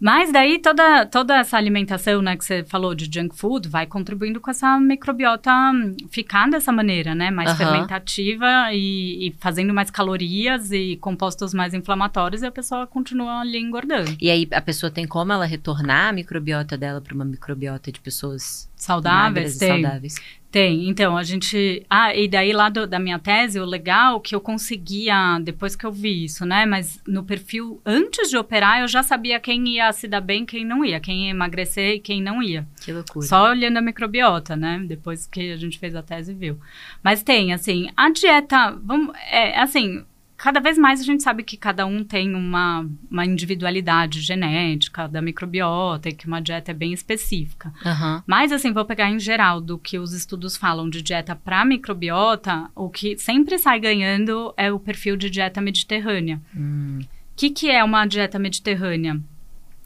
[0.02, 4.40] Mas daí toda, toda essa alimentação, né, que você falou de junk food, vai contribuindo
[4.40, 10.72] com essa microbiota hum, ficar dessa maneira, né, mais fermentativa e, e fazendo mais calorias
[10.72, 14.16] e compostos mais inflamatórios e a pessoa continua ali engordando.
[14.20, 18.00] E aí a pessoa tem como ela retornar a microbiota dela para uma microbiota de
[18.00, 19.56] pessoas Saudáveis?
[19.58, 19.68] Tem.
[19.68, 20.14] saudáveis?
[20.50, 21.86] Tem, então, a gente.
[21.88, 25.86] Ah, e daí lá do- da minha tese, o legal que eu conseguia, depois que
[25.86, 26.66] eu vi isso, né?
[26.66, 30.62] Mas no perfil, antes de operar, eu já sabia quem ia se dar bem, quem
[30.64, 32.66] não ia, quem ia emagrecer e quem não ia.
[32.84, 33.26] Que loucura.
[33.26, 34.84] Só olhando a microbiota, né?
[34.86, 36.58] Depois que a gente fez a tese, viu.
[37.02, 40.04] Mas tem, assim, a dieta, vamos, é, assim,
[40.42, 45.22] cada vez mais a gente sabe que cada um tem uma, uma individualidade genética da
[45.22, 47.72] microbiota e que uma dieta é bem específica.
[47.86, 48.24] Aham.
[48.26, 52.68] Mas, assim, vou pegar em geral do que os estudos falam de dieta para microbiota,
[52.74, 56.42] o que sempre sai ganhando é o perfil de dieta mediterrânea.
[56.56, 56.98] Hum.
[57.02, 59.20] O que, que é uma dieta mediterrânea?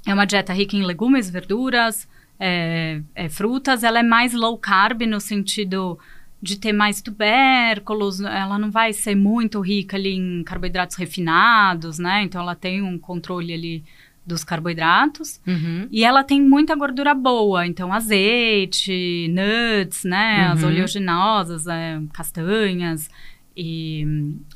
[0.07, 2.09] É uma dieta rica em legumes, verduras,
[2.41, 3.85] é, é, frutas.
[3.85, 5.99] Ela é mais low carb no sentido
[6.47, 8.20] de ter mais tubérculos.
[8.20, 12.22] Ela não vai ser muito rica ali em carboidratos refinados, né?
[12.22, 13.84] Então ela tem um controle ali
[14.24, 15.40] dos carboidratos.
[15.47, 15.86] Uhum.
[15.90, 20.49] E ela tem muita gordura boa, então azeite, nuts, né?
[20.49, 20.68] As Uhum.
[20.68, 23.09] oleaginosas, é, castanhas.
[23.57, 24.05] E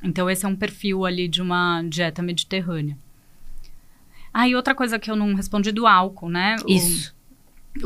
[0.03, 2.97] então esse é um perfil ali de uma dieta mediterrânea.
[4.33, 6.57] Ah, e outra coisa que eu não respondi do álcool, né?
[6.69, 7.13] Isso.
[7.17, 7.20] o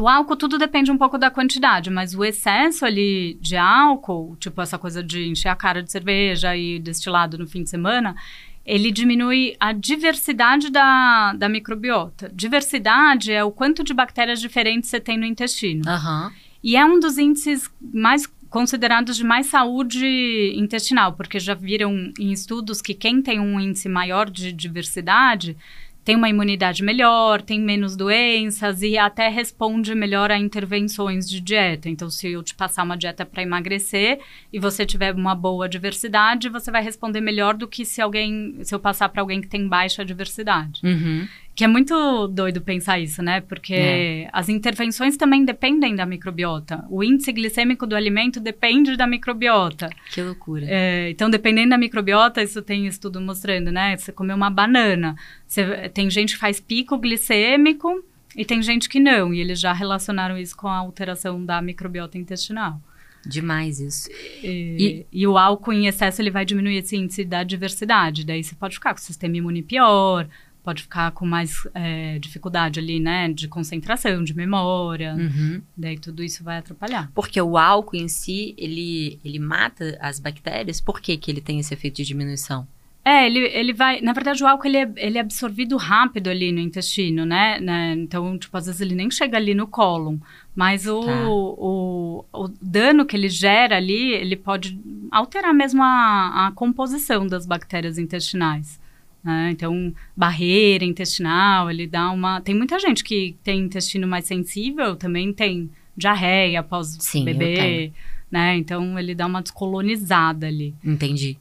[0.07, 4.79] álcool tudo depende um pouco da quantidade, mas o excesso ali de álcool, tipo essa
[4.79, 8.17] coisa de encher a cara de cerveja e destilado no fim de semana,
[8.65, 12.33] ele diminui a diversidade da, da microbiota.
[12.35, 15.83] Diversidade é o quanto de bactérias diferentes você tem no intestino.
[15.87, 16.33] Aham.
[16.63, 22.33] E é um dos índices mais considerados de mais saúde intestinal, porque já viram em
[22.33, 25.57] estudos que quem tem um índice maior de diversidade
[26.05, 31.89] tem uma imunidade melhor, tem menos doenças e até responde melhor a intervenções de dieta.
[31.89, 34.21] Então, se eu te passar uma dieta para emagrecer
[34.53, 38.75] e você tiver uma boa diversidade, você vai responder melhor do que se alguém, se
[38.75, 40.81] eu passar para alguém que tem baixa diversidade.
[40.85, 41.27] Uhum.
[41.55, 43.41] Que é muito doido pensar isso, né?
[43.41, 44.29] Porque É.
[44.33, 46.85] as intervenções também dependem da microbiota.
[46.91, 49.89] O índice glicêmico do alimento depende da microbiota.
[50.13, 50.67] Que loucura.
[50.69, 53.97] É, então, dependendo da microbiota, isso tem estudo mostrando, né?
[53.97, 55.15] Você comer uma banana,
[55.47, 58.05] você- tem gente que faz pico glicêmico
[58.37, 59.33] e tem gente que não.
[59.33, 62.81] E eles já relacionaram isso com a alteração da microbiota intestinal.
[63.27, 64.11] Demais isso.
[64.43, 68.27] E, e o álcool em excesso ele vai diminuir esse índice da diversidade.
[68.27, 70.29] Daí você pode ficar com o sistema imune pior,
[70.65, 73.29] pode ficar com mais é, dificuldade ali, né?
[73.29, 75.15] De concentração, de memória.
[75.15, 75.61] Uhum.
[75.77, 77.11] Daí tudo isso vai atrapalhar.
[77.15, 80.81] Porque o álcool em si, ele, ele mata as bactérias?
[80.81, 82.67] Por que, que ele tem esse efeito de diminuição?
[83.05, 84.01] É, ele, ele vai.
[84.01, 87.61] Na verdade, o álcool ele é, ele é absorvido rápido ali no intestino, né?
[87.61, 87.93] né?
[87.99, 90.17] Então, tipo, às vezes ele nem chega ali no cólon.
[90.57, 91.29] Mas o, Tá.
[91.29, 97.45] o, o dano que ele gera ali, ele pode alterar mesmo a, a composição das
[97.45, 98.81] bactérias intestinais.
[99.25, 99.51] Né?
[99.51, 102.41] Então, barreira intestinal, ele dá uma.
[102.41, 107.93] Tem muita gente que tem intestino mais sensível, também tem diarreia após Sim, beber.
[108.31, 108.57] Né?
[108.57, 110.75] Então, ele dá uma descolonizada ali.
[110.85, 111.39] Entendi.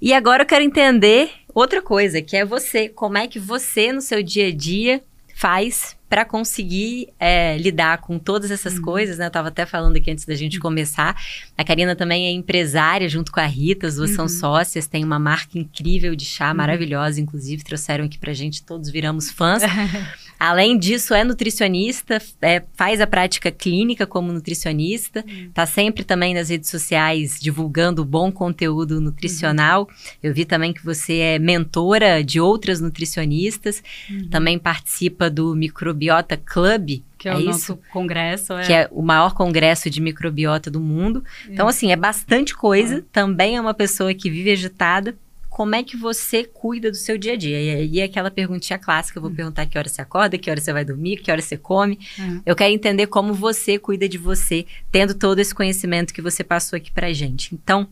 [0.00, 2.88] E agora eu quero entender outra coisa, que é você.
[2.88, 5.02] Como é que você, no seu dia a dia,
[5.38, 9.26] faz para conseguir é, lidar com todas essas coisas, né?
[9.26, 11.14] Eu tava até falando aqui antes da gente começar.
[11.58, 14.28] A Karina também é empresária junto com a Rita, as duas são Uhum.
[14.30, 19.30] sócias, tem uma marca incrível de chá, maravilhosa, inclusive trouxeram aqui pra gente, todos viramos
[19.30, 19.62] fãs.
[20.38, 25.66] Além disso, é nutricionista, é, faz a prática clínica como nutricionista, está hum.
[25.66, 29.82] sempre também nas redes sociais divulgando bom conteúdo nutricional.
[29.82, 30.18] Uhum.
[30.22, 34.28] Eu vi também que você é mentora de outras nutricionistas, uhum.
[34.28, 37.48] também participa do Microbiota Club, que é, é o isso?
[37.48, 38.52] nosso congresso.
[38.52, 38.66] É.
[38.66, 41.24] Que é o maior congresso de microbiota do mundo.
[41.48, 41.52] É.
[41.52, 42.98] Então, assim, é bastante coisa.
[42.98, 43.02] É.
[43.10, 45.16] Também é uma pessoa que vive agitada.
[45.56, 47.58] Como é que você cuida do seu dia a dia?
[47.58, 49.34] E aí, aquela perguntinha clássica, eu vou hum.
[49.34, 51.98] perguntar que hora você acorda, que hora você vai dormir, que hora você come.
[52.20, 52.42] Hum.
[52.44, 56.76] Eu quero entender como você cuida de você, tendo todo esse conhecimento que você passou
[56.76, 57.54] aqui pra gente.
[57.54, 57.88] Então,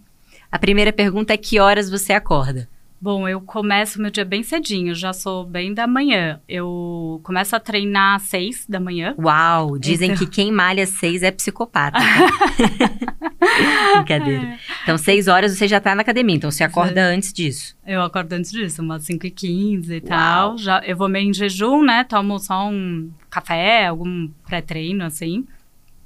[0.52, 2.68] a primeira pergunta é que horas você acorda?
[3.04, 6.40] Bom, eu começo meu dia bem cedinho, já sou bem da manhã.
[6.48, 9.14] Eu começo a treinar às seis da manhã.
[9.18, 9.78] Uau!
[9.78, 10.24] Dizem então...
[10.24, 11.98] que quem malha às seis é psicopata.
[13.96, 14.58] Brincadeira.
[14.82, 17.76] Então, seis horas você já tá na academia, então você acorda antes disso.
[17.86, 20.56] Eu acordo antes disso, umas cinco e quinze e tal.
[20.56, 22.04] Já, eu vou meio em jejum, né?
[22.04, 25.46] Tomo só um café, algum pré-treino, assim.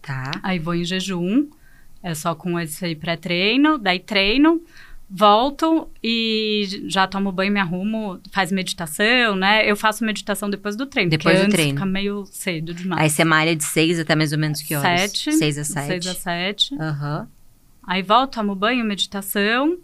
[0.03, 0.33] Tá.
[0.43, 1.47] Aí vou em jejum,
[2.03, 4.61] é só com esse pré-treino, daí treino
[5.11, 9.69] volto e já tomo banho, me arrumo, faz meditação, né?
[9.69, 11.11] Eu faço meditação depois do treino.
[11.11, 11.73] Depois do treino.
[11.73, 13.03] fica meio cedo demais.
[13.03, 15.11] Aí você malha de seis até mais ou menos que horas?
[15.13, 15.33] Sete.
[15.33, 15.87] Seis a sete.
[15.87, 16.75] Seis a sete.
[16.81, 17.21] Aham.
[17.21, 17.27] Uhum.
[17.87, 19.79] Aí volto, tomo banho, meditação.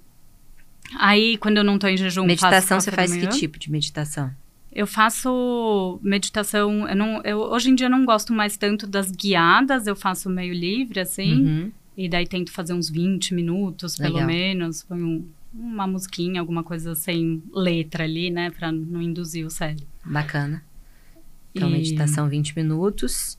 [0.99, 4.31] Aí, quando eu não tô em jejum, Meditação, você faz que tipo de meditação?
[4.71, 9.11] Eu faço meditação, eu não, eu, hoje em dia eu não gosto mais tanto das
[9.11, 11.33] guiadas, eu faço meio livre, assim.
[11.33, 11.73] Uhum.
[11.97, 14.27] E daí tento fazer uns 20 minutos, pelo Legal.
[14.27, 14.83] menos.
[14.83, 18.51] Põe um, uma musiquinha, alguma coisa sem letra ali, né?
[18.51, 19.87] Pra não induzir o cérebro.
[20.05, 20.63] Bacana.
[21.55, 21.73] Então, e...
[21.73, 23.39] meditação 20 minutos.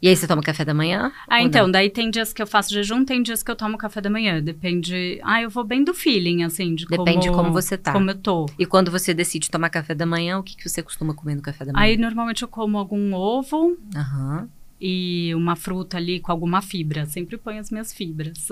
[0.00, 1.10] E aí você toma café da manhã?
[1.26, 1.72] Ah, então, não?
[1.72, 4.42] daí tem dias que eu faço jejum, tem dias que eu tomo café da manhã.
[4.42, 5.18] Depende.
[5.22, 7.20] Ah, eu vou bem do feeling, assim, de Depende como.
[7.20, 7.92] De como você tá.
[7.92, 8.46] Como eu tô.
[8.58, 11.42] E quando você decide tomar café da manhã, o que, que você costuma comer no
[11.42, 11.84] café da manhã?
[11.84, 13.76] Aí normalmente eu como algum ovo.
[13.94, 14.48] Aham
[14.80, 17.06] e uma fruta ali com alguma fibra.
[17.06, 18.48] Sempre ponho as minhas fibras.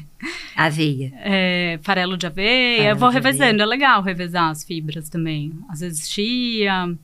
[0.56, 1.12] aveia.
[1.16, 2.76] É, farelo de aveia.
[2.78, 3.62] Farelo eu vou revezando.
[3.62, 3.62] Aveia.
[3.62, 5.52] É legal revezar as fibras também.
[5.68, 6.96] Às vezes chia.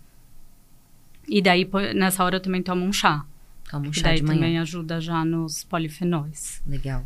[1.29, 3.25] E daí, nessa hora, eu também tomo um chá.
[3.71, 4.41] Toma um chá daí de manhã.
[4.41, 6.63] também ajuda já nos polifenóis.
[6.67, 7.05] Legal.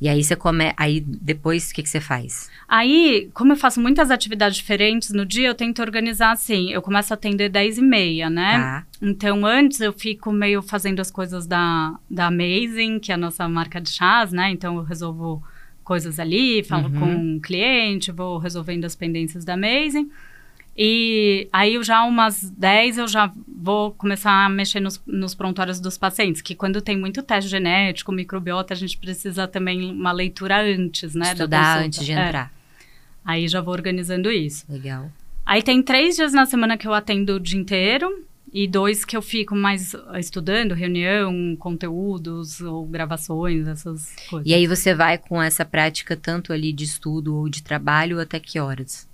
[0.00, 0.72] E aí você come.
[0.76, 2.50] Aí depois o que, que você faz?
[2.68, 6.70] Aí, como eu faço muitas atividades diferentes no dia, eu tento organizar assim.
[6.70, 8.58] Eu começo a atender 10 e meia, né?
[8.58, 8.86] Tá.
[9.00, 13.48] Então, antes eu fico meio fazendo as coisas da, da Amazing, que é a nossa
[13.48, 14.50] marca de chás, né?
[14.50, 15.42] Então eu resolvo
[15.84, 17.00] coisas ali, falo uhum.
[17.00, 20.10] com um cliente, vou resolvendo as pendências da Amazing.
[20.76, 25.96] E aí, já umas 10, eu já vou começar a mexer nos, nos prontuários dos
[25.96, 31.14] pacientes, que quando tem muito teste genético, microbiota, a gente precisa também uma leitura antes,
[31.14, 31.32] né?
[31.32, 32.26] Estudar antes de é.
[32.26, 32.50] entrar.
[32.50, 32.84] É.
[33.24, 34.64] Aí já vou organizando isso.
[34.68, 35.10] Legal.
[35.46, 39.16] Aí tem três dias na semana que eu atendo o dia inteiro e dois que
[39.16, 44.48] eu fico mais estudando, reunião, conteúdos ou gravações, essas coisas.
[44.48, 48.38] E aí você vai com essa prática tanto ali de estudo ou de trabalho até
[48.38, 49.08] que horas?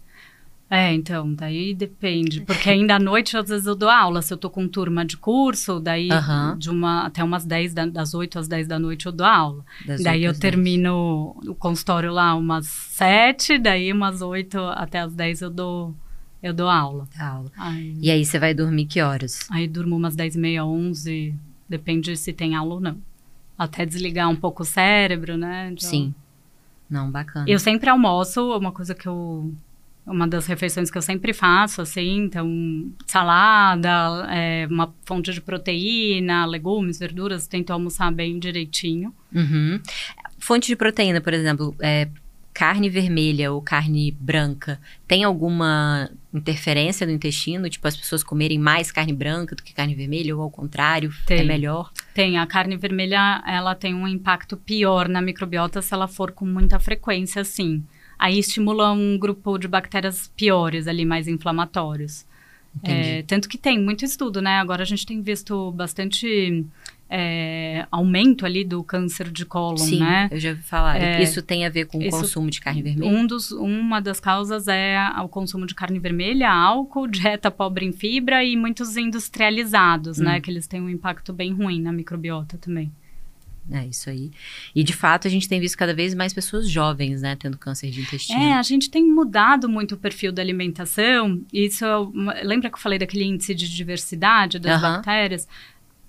[0.71, 2.43] É, então, daí depende.
[2.43, 4.23] Porque ainda à noite, às vezes, eu dou aula.
[4.23, 6.09] Se eu tô com turma de curso, daí
[6.57, 9.65] de uma até umas 10, da, das 8 às 10 da noite eu dou aula.
[9.85, 11.49] Das daí eu termino 10.
[11.49, 15.95] o consultório lá umas 7, daí umas 8 até as 10 eu dou,
[16.41, 17.09] eu dou aula.
[17.19, 17.51] aula.
[17.59, 19.49] Aí, e aí você vai dormir que horas?
[19.51, 21.35] Aí durmo umas 10 e meia, 11,
[21.69, 22.97] depende se tem aula ou não.
[23.59, 25.71] Até desligar um pouco o cérebro, né?
[25.73, 26.15] Então, Sim.
[26.89, 27.45] Não, bacana.
[27.49, 29.53] Eu sempre almoço, uma coisa que eu
[30.11, 36.45] uma das refeições que eu sempre faço, assim, então, salada, é, uma fonte de proteína,
[36.45, 39.15] legumes, verduras, tento almoçar bem direitinho.
[39.33, 39.81] Uhum.
[40.39, 42.09] Fonte de proteína, por exemplo, é,
[42.53, 47.71] carne vermelha ou carne branca, tem alguma interferência no intestino?
[47.71, 51.27] Tipo, as pessoas comerem mais carne branca do que carne vermelha ou ao contrário, é
[51.27, 51.41] tem.
[51.41, 51.93] é melhor?
[52.13, 56.45] Tem, a carne vermelha, ela tem um impacto pior na microbiota se ela for com
[56.45, 57.85] muita frequência, sim
[58.21, 62.27] aí estimula um grupo de bactérias piores ali, mais inflamatórios.
[62.85, 64.59] É, tanto que tem muito estudo, né?
[64.61, 66.65] Agora a gente tem visto bastante
[67.09, 70.29] é, aumento ali do câncer de cólon, Sim, né?
[70.31, 70.97] eu já ouvi falar.
[70.97, 73.11] É, isso tem a ver com o consumo de carne vermelha?
[73.11, 77.93] Um dos, uma das causas é o consumo de carne vermelha, álcool, dieta pobre em
[77.93, 80.31] fibra e muitos industrializados, né?
[80.31, 80.33] hum.
[80.35, 80.41] né?
[80.41, 82.93] Que eles têm um impacto bem ruim na microbiota também.
[83.73, 84.31] É isso aí.
[84.75, 87.91] E de fato a gente tem visto cada vez mais pessoas jovens, né, tendo câncer
[87.91, 88.41] de intestino.
[88.41, 91.41] É, a gente tem mudado muito o perfil da alimentação.
[91.53, 91.85] Isso,
[92.43, 95.47] lembra que eu falei daquele índice de diversidade das bactérias?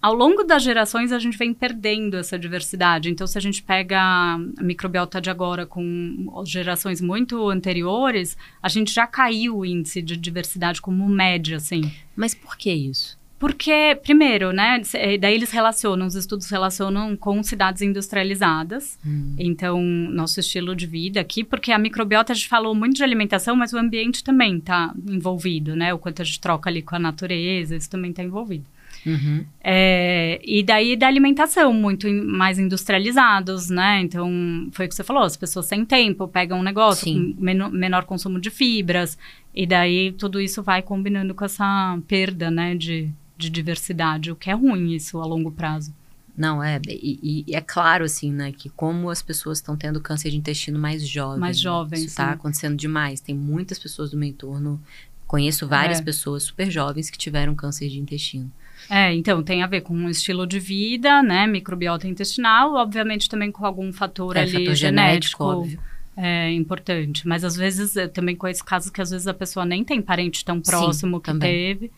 [0.01, 3.09] ao longo das gerações a gente vem perdendo essa diversidade.
[3.09, 8.91] Então, se a gente pega a microbiota de agora com gerações muito anteriores, a gente
[8.91, 11.91] já caiu o índice de diversidade como média, assim.
[12.16, 13.20] Mas por que isso?
[13.41, 18.99] Porque, primeiro, né, eh, daí eles relacionam, os estudos relacionam com cidades industrializadas.
[19.03, 19.35] Hum.
[19.35, 23.55] Então, nosso estilo de vida aqui, porque a microbiota a gente falou muito de alimentação,
[23.55, 25.91] mas o ambiente também está envolvido, né?
[25.91, 28.65] O quanto a gente troca ali com a natureza, isso também está envolvido.
[29.03, 29.43] Uhum.
[29.63, 34.01] É, e daí da alimentação, muito in, mais industrializados, né?
[34.01, 37.33] Então, foi o que você falou, as pessoas sem tempo pegam um negócio Sim.
[37.33, 39.17] com menor, menor consumo de fibras,
[39.51, 43.09] e daí tudo isso vai combinando com essa perda, né, de,
[43.41, 45.93] de diversidade, o que é ruim isso a longo prazo.
[46.37, 50.29] Não, é, e, e, é claro, assim, né, que como as pessoas estão tendo câncer
[50.29, 51.39] de intestino mais jovem.
[51.39, 53.19] Mais jovens, Isso está acontecendo demais.
[53.19, 54.81] Tem muitas pessoas do meu entorno,
[55.27, 56.03] conheço várias é.
[56.03, 58.51] pessoas super jovens que tiveram câncer de intestino.
[58.89, 63.51] É, então tem a ver com o estilo de vida, né, microbiota intestinal, obviamente também
[63.51, 67.27] com algum fator é, ali fator genético, genético é importante.
[67.27, 70.43] Mas às vezes também com esse caso que às vezes a pessoa nem tem parente
[70.43, 71.51] tão próximo Sim, que também.
[71.51, 71.91] teve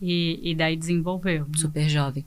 [0.00, 1.40] e, e daí desenvolveu.
[1.40, 1.54] Né?
[1.56, 2.24] Super jovem.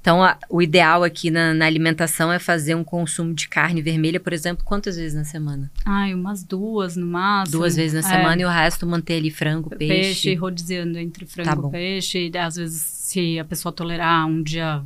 [0.00, 4.20] Então, a, o ideal aqui na, na, alimentação é fazer um consumo de carne vermelha,
[4.20, 5.70] por exemplo, quantas vezes na semana?
[5.84, 7.58] Ai, umas duas no máximo.
[7.58, 8.16] Duas vezes na é.
[8.16, 9.88] semana e o resto manter ali frango, peixe.
[9.88, 12.30] Peixe, rodiziando entre frango tá e peixe.
[12.32, 14.82] E, às vezes, se a pessoa tolerar um dia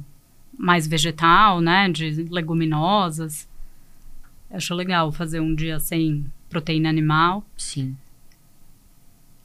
[0.58, 3.48] mais vegetal, né, de leguminosas.
[4.50, 7.44] Acho legal fazer um dia sem proteína animal.
[7.56, 7.96] Sim.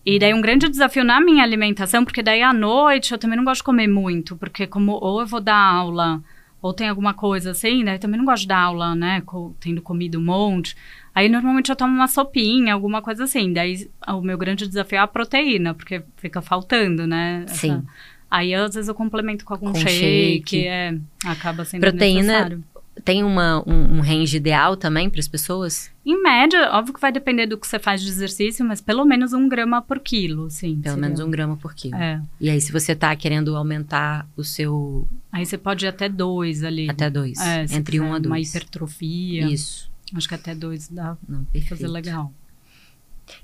[0.10, 3.44] E daí um grande desafio na minha alimentação, porque daí à noite eu também não
[3.44, 6.24] gosto de comer muito, porque como ou eu vou dar aula,
[6.62, 9.54] ou tem alguma coisa assim, daí eu também não gosto de dar aula, né, co
[9.60, 10.78] tendo comido um monte.
[11.14, 13.52] Aí normalmente eu tomo uma sopinha, alguma coisa assim.
[13.52, 17.44] Daí o meu grande desafio é a proteína, porque fica faltando, né?
[17.44, 17.56] Essa...
[17.56, 17.84] Sim.
[18.32, 22.64] Aí às vezes eu complemento com algum com shake, shake, é, acaba sendo proteína, necessário
[23.04, 25.92] tem uma, um, um range ideal também para as pessoas?
[26.06, 29.34] Em média, óbvio que vai depender do que você faz de exercício, mas pelo menos
[29.34, 30.80] um grama por quilo, sim.
[30.82, 31.02] Pelo seria.
[31.02, 31.96] menos um grama por quilo.
[31.96, 32.22] É.
[32.40, 35.08] E aí, se você está querendo aumentar o seu...
[35.32, 36.90] Aí você pode ir até dois ali.
[36.90, 37.40] Até dois.
[37.40, 38.28] É, Entre um a dois.
[38.28, 39.48] Uma hipertrofia.
[39.48, 39.92] Isso.
[40.16, 41.70] Acho que até dois dá Não, perfeito.
[41.70, 42.32] fazer legal.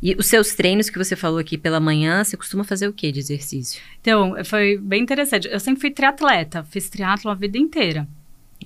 [0.01, 3.11] E os seus treinos que você falou aqui pela manhã, você costuma fazer o que
[3.11, 3.81] de exercício?
[3.99, 5.47] Então, foi bem interessante.
[5.49, 8.07] Eu sempre fui triatleta, fiz triatlo a vida inteira.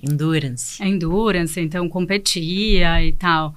[0.02, 0.82] Endurance.
[0.82, 3.54] Endurance, então competia e tal.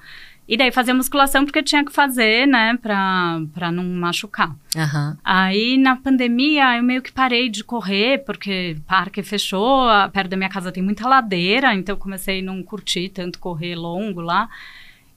[0.47, 4.49] E daí fazia musculação porque tinha que fazer, né, pra, pra não machucar.
[4.75, 5.15] Uhum.
[5.23, 10.35] Aí na pandemia eu meio que parei de correr, porque o parque fechou, perto da
[10.35, 14.49] minha casa tem muita ladeira, então comecei a não curtir tanto correr longo lá.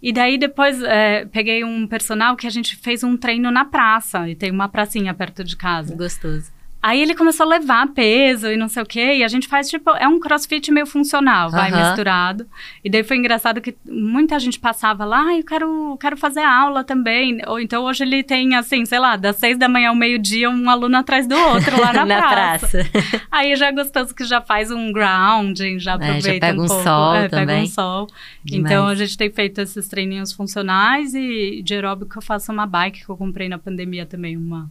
[0.01, 4.29] E daí depois é, peguei um personal que a gente fez um treino na praça,
[4.29, 5.97] e tem uma pracinha perto de casa.
[5.97, 6.53] Gostoso.
[6.85, 9.15] Aí ele começou a levar peso e não sei o quê.
[9.15, 11.79] E a gente faz, tipo, é um crossfit meio funcional, vai uhum.
[11.79, 12.47] misturado.
[12.85, 16.85] E daí foi engraçado que muita gente passava lá, ah, eu quero, quero fazer aula
[16.85, 17.41] também.
[17.47, 20.69] Ou então hoje ele tem, assim, sei lá, das seis da manhã ao meio-dia, um
[20.69, 22.69] aluno atrás do outro lá na, na praça.
[22.69, 22.91] praça.
[23.33, 26.65] Aí já é gostoso que já faz um grounding, já aproveita é, já pega um,
[26.65, 26.83] um pouco.
[26.83, 27.47] sol é, também.
[27.47, 28.07] Pega um sol.
[28.45, 28.73] Demais.
[28.73, 33.07] Então a gente tem feito esses treininhos funcionais e de aeróbico eu faço uma bike
[33.07, 34.71] que eu comprei na pandemia também, uma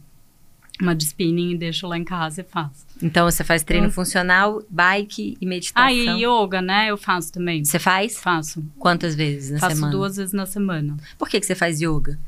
[0.80, 2.84] uma de spinning e deixo lá em casa e faço.
[3.02, 5.86] Então você faz treino então, funcional, bike e meditação.
[5.86, 6.90] Ah, e yoga, né?
[6.90, 7.64] Eu faço também.
[7.64, 8.18] Você faz?
[8.18, 8.64] Faço.
[8.78, 9.92] Quantas vezes na faço semana?
[9.92, 10.96] Faço duas vezes na semana.
[11.18, 12.18] Por que, que você faz yoga?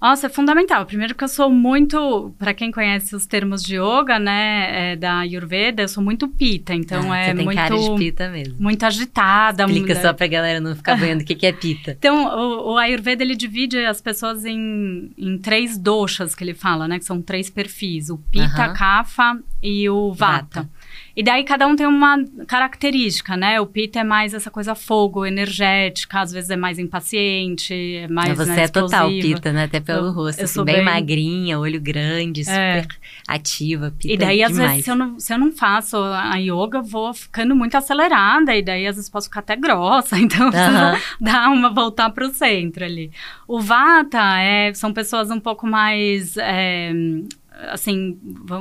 [0.00, 0.84] Nossa, é fundamental.
[0.84, 5.20] Primeiro que eu sou muito, para quem conhece os termos de yoga, né, é, da
[5.20, 8.56] Ayurveda, eu sou muito pita, então ah, é tem muito cara de pita mesmo.
[8.58, 9.64] Muito agitada.
[9.64, 10.02] Explica muito...
[10.02, 11.92] só pra galera não ficar vendo o que, que é pita.
[11.92, 16.86] Então, o, o, Ayurveda ele divide as pessoas em, em três doshas que ele fala,
[16.86, 18.72] né, que são três perfis, o pita, uh -huh.
[18.74, 20.62] kapha e o vata.
[20.62, 20.70] vata.
[21.16, 23.60] E daí cada um tem uma característica, né?
[23.60, 28.36] O Pita é mais essa coisa fogo, energética, às vezes é mais impaciente, é mais.
[28.36, 29.64] Você né, é total Pita, né?
[29.64, 30.40] Até pelo eu, rosto.
[30.40, 32.86] Eu assim, bem, bem, magrinha, olho grande, super é.
[33.26, 34.12] ativa, Pita.
[34.12, 34.52] E daí, demais.
[34.52, 37.76] às vezes, se eu, não, se eu não faço a yoga, eu vou ficando muito
[37.76, 41.00] acelerada, e daí às vezes posso ficar até grossa, então uh -huh.
[41.20, 43.10] dar uma voltar para o centro ali.
[43.48, 46.36] O Vata é, são pessoas um pouco mais.
[46.36, 46.92] É,
[47.70, 48.18] assim,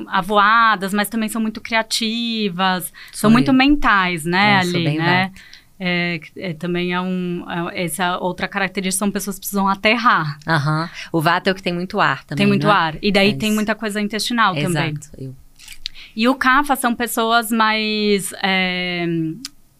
[0.07, 5.31] avoadas, mas também são muito criativas, são muito mentais, né, ali, né?
[5.77, 7.45] É, é, também é um.
[7.71, 10.37] É, essa outra característica são pessoas que precisam aterrar.
[10.47, 10.89] Uhum.
[11.11, 12.37] O vata é o que tem muito ar também.
[12.37, 12.73] Tem muito né?
[12.73, 12.95] ar.
[13.01, 14.73] E daí tem muita coisa intestinal Exato.
[14.73, 14.95] também.
[15.17, 15.35] Eu.
[16.15, 18.33] E o kapha são pessoas mais.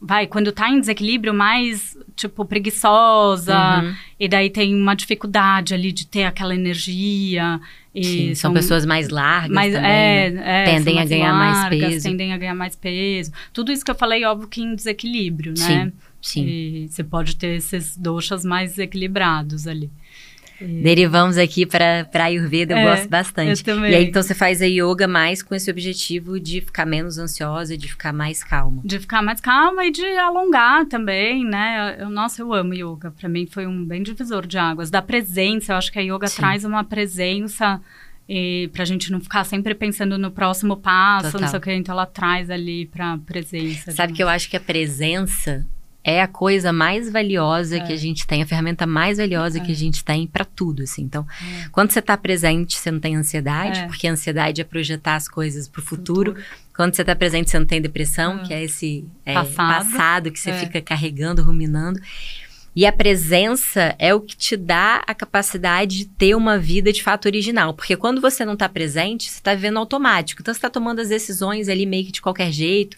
[0.06, 3.95] É, vai, quando tá em desequilíbrio, mais tipo, preguiçosa, uhum.
[4.20, 7.60] e daí tem uma dificuldade ali de ter aquela energia.
[7.93, 10.64] Sim, são, são, pessoas mais largas mais, também, é, né?
[10.64, 12.10] é, tendem a ganhar largas, mais peso.
[12.10, 13.32] Tendem a ganhar mais peso.
[13.53, 15.86] Tudo isso que eu falei, óbvio que em desequilíbrio, né?
[15.86, 16.45] Sim, sim.
[16.45, 19.89] E você pode ter esses doxas mais equilibrados ali.
[20.62, 23.60] Derivamos aqui para Ayurveda, eu é, gosto bastante.
[23.60, 23.91] Eu também.
[23.91, 27.78] E aí, então, você faz a yoga mais com esse objetivo de ficar menos ansiosa,
[27.78, 28.82] de ficar mais calma.
[28.86, 31.97] De ficar mais calma e de alongar também, né?
[31.99, 33.12] Eu, nossa, eu amo yoga.
[33.12, 34.89] Para mim foi um bem divisor de águas.
[34.89, 36.38] Da presença, eu acho que a yoga Sim.
[36.38, 37.82] traz uma presença
[38.28, 41.41] e pra gente não ficar sempre pensando no próximo passo, Total.
[41.41, 43.91] não sei o que, então ela traz ali pra presença.
[43.91, 45.66] Sabe que eu acho que a presença
[46.08, 47.80] é a coisa mais valiosa é.
[47.80, 49.62] que a gente tem, a ferramenta mais valiosa é.
[49.62, 51.01] que a gente tem para tudo, assim.
[51.01, 51.68] Então, é.
[51.72, 53.88] quando você está presente, você não tem ansiedade, é.
[53.88, 56.36] porque a ansiedade é projetar as coisas para o futuro.
[56.36, 56.47] futuro.
[56.76, 58.43] Quando você está presente, você não tem depressão, é.
[58.43, 59.91] que é esse é, passado.
[59.91, 60.32] passado.
[60.32, 61.99] que você fica carregando, ruminando.
[62.76, 67.01] E a presença é o que te dá a capacidade de ter uma vida de
[67.01, 67.74] fato original.
[67.74, 70.41] Porque quando você não está presente, você está vivendo automático.
[70.41, 72.95] Então, você está tomando as decisões ali meio que de qualquer jeito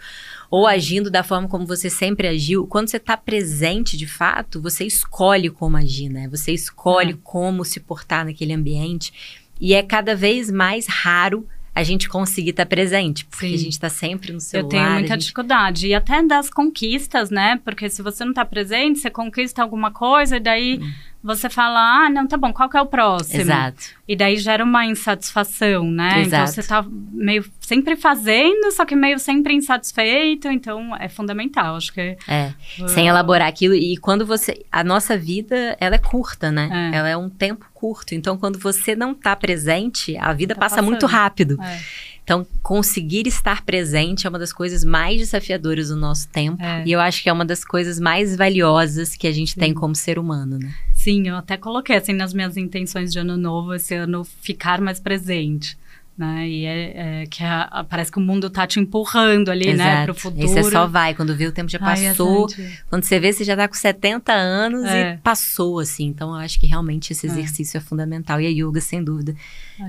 [0.49, 2.65] ou agindo da forma como você sempre agiu.
[2.67, 6.27] Quando você está presente de fato, você escolhe como agir, né?
[6.29, 7.17] Você escolhe é.
[7.23, 9.13] como se portar naquele ambiente.
[9.59, 13.53] E é cada vez mais raro a gente conseguir estar tá presente, porque Sim.
[13.53, 14.65] a gente está sempre no celular.
[14.65, 15.21] Eu tenho muita gente...
[15.21, 15.87] dificuldade.
[15.87, 17.59] E até das conquistas, né?
[17.63, 20.79] Porque se você não está presente, você conquista alguma coisa e daí.
[20.81, 20.91] Hum
[21.27, 23.41] você fala, ah, não, tá bom, qual que é o próximo?
[23.41, 23.83] Exato.
[24.07, 26.21] E daí gera uma insatisfação, né?
[26.21, 26.51] Então, Exato.
[26.51, 31.91] Então você tá meio sempre fazendo, só que meio sempre insatisfeito, então é fundamental, acho
[31.91, 32.17] que...
[32.27, 32.87] É, uh...
[32.87, 33.73] sem elaborar aquilo.
[33.75, 34.65] E quando você...
[34.71, 36.91] A nossa vida, ela é curta, né?
[36.93, 36.97] É.
[36.97, 38.15] Ela é um tempo curto.
[38.15, 40.89] Então, quando você não tá presente, a vida tá passa passando.
[40.89, 41.61] muito rápido.
[41.61, 41.79] É.
[42.23, 46.61] Então, conseguir estar presente é uma das coisas mais desafiadoras do nosso tempo.
[46.61, 46.83] É.
[46.85, 49.59] E eu acho que é uma das coisas mais valiosas que a gente Sim.
[49.59, 50.73] tem como ser humano, né?
[50.93, 54.99] Sim, eu até coloquei assim nas minhas intenções de ano novo esse ano ficar mais
[54.99, 55.77] presente
[56.17, 56.47] né?
[56.47, 59.89] E é, é que a, a, parece que o mundo tá te empurrando ali, Exato.
[59.89, 60.43] né, pro futuro.
[60.43, 62.47] E você só vai, quando vê o tempo já passou.
[62.57, 65.13] Ai, quando você vê, você já tá com 70 anos é.
[65.13, 66.05] e passou, assim.
[66.05, 67.29] Então, eu acho que realmente esse é.
[67.29, 68.41] exercício é, fundamental.
[68.41, 69.35] E a yoga, sem dúvida,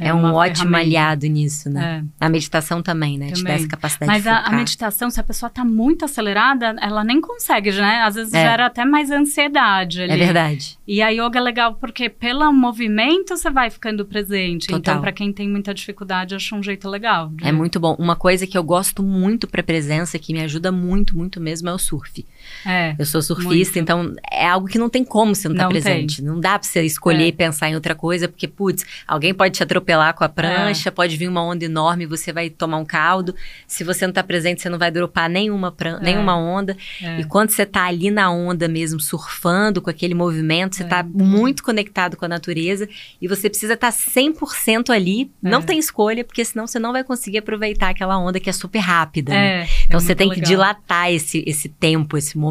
[0.00, 2.04] é, é um ótimo aliado nisso, né?
[2.20, 2.26] É.
[2.26, 3.28] A meditação também, né?
[3.28, 3.38] Também.
[3.38, 6.76] Te dá essa capacidade Mas de a, a, meditação, se a pessoa tá muito acelerada,
[6.80, 8.02] ela nem consegue, né?
[8.02, 10.12] Às vezes gera até mais ansiedade ali.
[10.12, 10.78] É verdade.
[10.86, 14.64] E a yoga é legal porque pelo movimento você vai ficando presente.
[14.64, 14.94] Então, Total.
[14.94, 17.28] Então, para quem tem muita dificuldade acho um jeito legal.
[17.28, 17.46] De...
[17.46, 17.94] É muito bom.
[17.98, 21.74] Uma coisa que eu gosto muito para presença, que me ajuda muito, muito mesmo, é
[21.74, 22.24] o surf.
[22.66, 23.78] É, eu sou surfista, muito.
[23.78, 26.16] então é algo que não tem como você não estar tá presente.
[26.16, 26.24] Tem.
[26.24, 27.26] Não dá para você escolher é.
[27.28, 30.92] e pensar em outra coisa, porque, putz, alguém pode te atropelar com a prancha, é.
[30.92, 33.34] pode vir uma onda enorme, você vai tomar um caldo.
[33.66, 35.98] Se você não tá presente, você não vai dropar nenhuma, pran...
[35.98, 36.00] É.
[36.02, 36.76] nenhuma onda.
[37.02, 37.20] É.
[37.20, 41.62] E quando você tá ali na onda mesmo, surfando com aquele movimento, você tá muito
[41.62, 42.88] conectado com a natureza
[43.20, 45.30] e você precisa estar tá 100% ali.
[45.42, 48.78] Não tem escolha porque senão você não vai conseguir aproveitar aquela onda que é super
[48.78, 49.32] rápida.
[49.32, 49.68] É, né?
[49.86, 50.42] Então é você tem legal.
[50.42, 52.47] que dilatar esse, esse tempo, esse momento,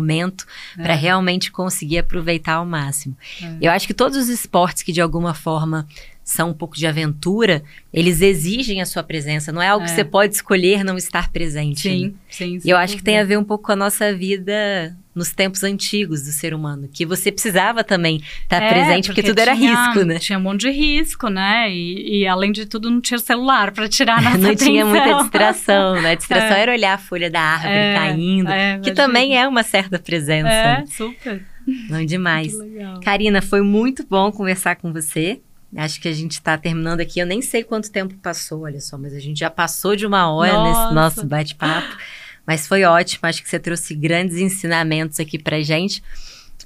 [0.78, 0.84] é.
[0.84, 3.16] para realmente conseguir aproveitar ao máximo.
[3.42, 3.58] É.
[3.62, 5.88] Eu acho que todos os esportes que de alguma forma
[6.28, 7.64] são um pouco de aventura,
[7.94, 9.50] eles exigem a sua presença.
[9.50, 9.88] Não é algo é.
[9.88, 11.84] que você pode escolher não estar presente.
[11.84, 12.14] Sim, né?
[12.30, 12.60] sim.
[12.66, 15.64] E eu acho que tem a ver um pouco com a nossa vida nos tempos
[15.64, 19.54] antigos do ser humano, que você precisava também estar é, presente, porque, porque tudo era
[19.54, 20.20] risco, né?
[20.20, 21.72] Tinha um monte de risco, né?
[21.72, 24.68] E, e além de tudo, não tinha celular para tirar nossa Não atenção.
[24.68, 26.12] tinha muita distração, né?
[26.12, 26.62] A distração é.
[26.62, 30.50] era olhar a folha da árvore é, caindo, é, que também é uma certa presença.
[30.50, 31.42] É, super.
[31.90, 32.54] Não demais.
[33.02, 35.40] Karina, foi muito bom conversar com você.
[35.76, 37.20] Acho que a gente está terminando aqui.
[37.20, 40.32] Eu nem sei quanto tempo passou, olha só, mas a gente já passou de uma
[40.32, 40.82] hora Nossa.
[40.82, 41.98] nesse nosso bate-papo.
[42.46, 46.02] Mas foi ótimo, acho que você trouxe grandes ensinamentos aqui pra gente.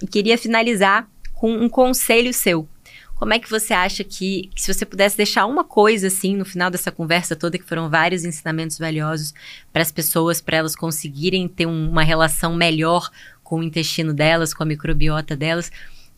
[0.02, 2.68] E queria finalizar com um conselho seu.
[3.16, 6.46] Como é que você acha que, que, se você pudesse deixar uma coisa assim no
[6.46, 9.32] final dessa conversa toda, que foram vários ensinamentos valiosos
[9.72, 13.12] para as pessoas, para elas conseguirem ter um, uma relação melhor
[13.44, 15.72] com o intestino delas, com a microbiota delas,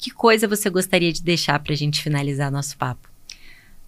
[0.03, 3.07] que coisa você gostaria de deixar para a gente finalizar nosso papo?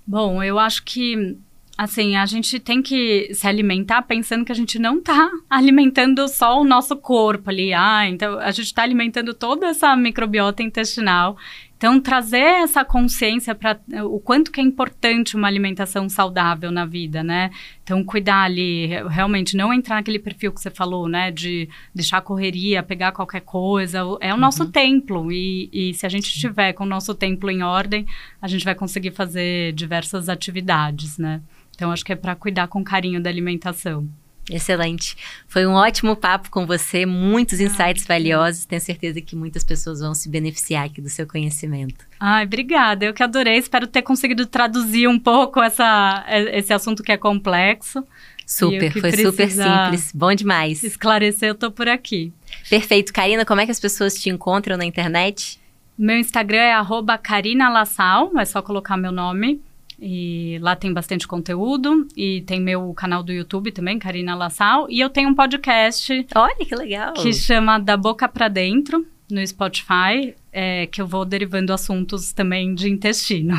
[0.07, 1.37] Bom, eu acho que
[1.77, 6.61] assim, a gente tem que se alimentar pensando que a gente não tá alimentando só
[6.61, 7.73] o nosso corpo ali.
[7.73, 11.35] Ah, então a gente está alimentando toda essa microbiota intestinal.
[11.77, 17.21] Então, trazer essa consciência para o quanto que é importante uma alimentação saudável na vida,
[17.21, 17.51] né?
[17.83, 21.31] Então, cuidar ali, realmente não entrar naquele perfil que você falou, né?
[21.31, 23.99] De deixar a correria, pegar qualquer coisa.
[24.21, 24.71] É o nosso uhum.
[24.71, 25.31] templo.
[25.31, 28.05] E, e se a gente estiver com o nosso templo em ordem,
[28.41, 31.41] a gente vai conseguir fazer diversas atividades, né?
[31.75, 34.07] Então, acho que é para cuidar com carinho da alimentação.
[34.49, 35.17] Excelente.
[35.47, 38.65] Foi um ótimo papo com você, muitos insights ah, valiosos.
[38.65, 42.05] Tenho certeza que muitas pessoas vão se beneficiar aqui do seu conhecimento.
[42.19, 43.05] Ai, obrigada.
[43.05, 43.57] Eu que adorei.
[43.57, 46.23] Espero ter conseguido traduzir um pouco essa,
[46.53, 48.05] esse assunto que é complexo.
[48.45, 50.11] Super, foi super simples.
[50.13, 50.83] Bom demais.
[50.83, 52.31] Esclarecer, eu tô por aqui.
[52.69, 53.11] Perfeito.
[53.11, 55.59] Karina, como é que as pessoas te encontram na internet?
[55.97, 59.61] Meu Instagram é arroba Karina Lassal, é só colocar meu nome.
[59.99, 62.07] E lá tem bastante conteúdo.
[62.15, 64.87] E tem meu canal do YouTube também, Karina Lassal.
[64.89, 66.25] E eu tenho um podcast.
[66.35, 67.13] Olha que legal!
[67.13, 72.73] Que chama Da Boca para Dentro, no Spotify, é, que eu vou derivando assuntos também
[72.73, 73.55] de intestino.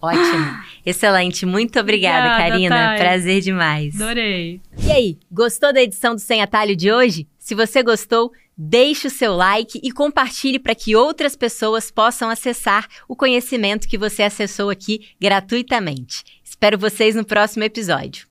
[0.00, 0.58] Ótimo.
[0.84, 1.44] Excelente.
[1.44, 2.76] Muito obrigada, obrigada Karina.
[2.76, 2.98] Thay.
[2.98, 4.00] Prazer demais.
[4.00, 4.60] Adorei.
[4.82, 7.28] E aí, gostou da edição do Sem Atalho de hoje?
[7.38, 8.32] Se você gostou,
[8.62, 13.96] deixe o seu like e compartilhe para que outras pessoas possam acessar o conhecimento que
[13.96, 16.22] você acessou aqui gratuitamente.
[16.44, 18.29] Espero vocês no próximo episódio.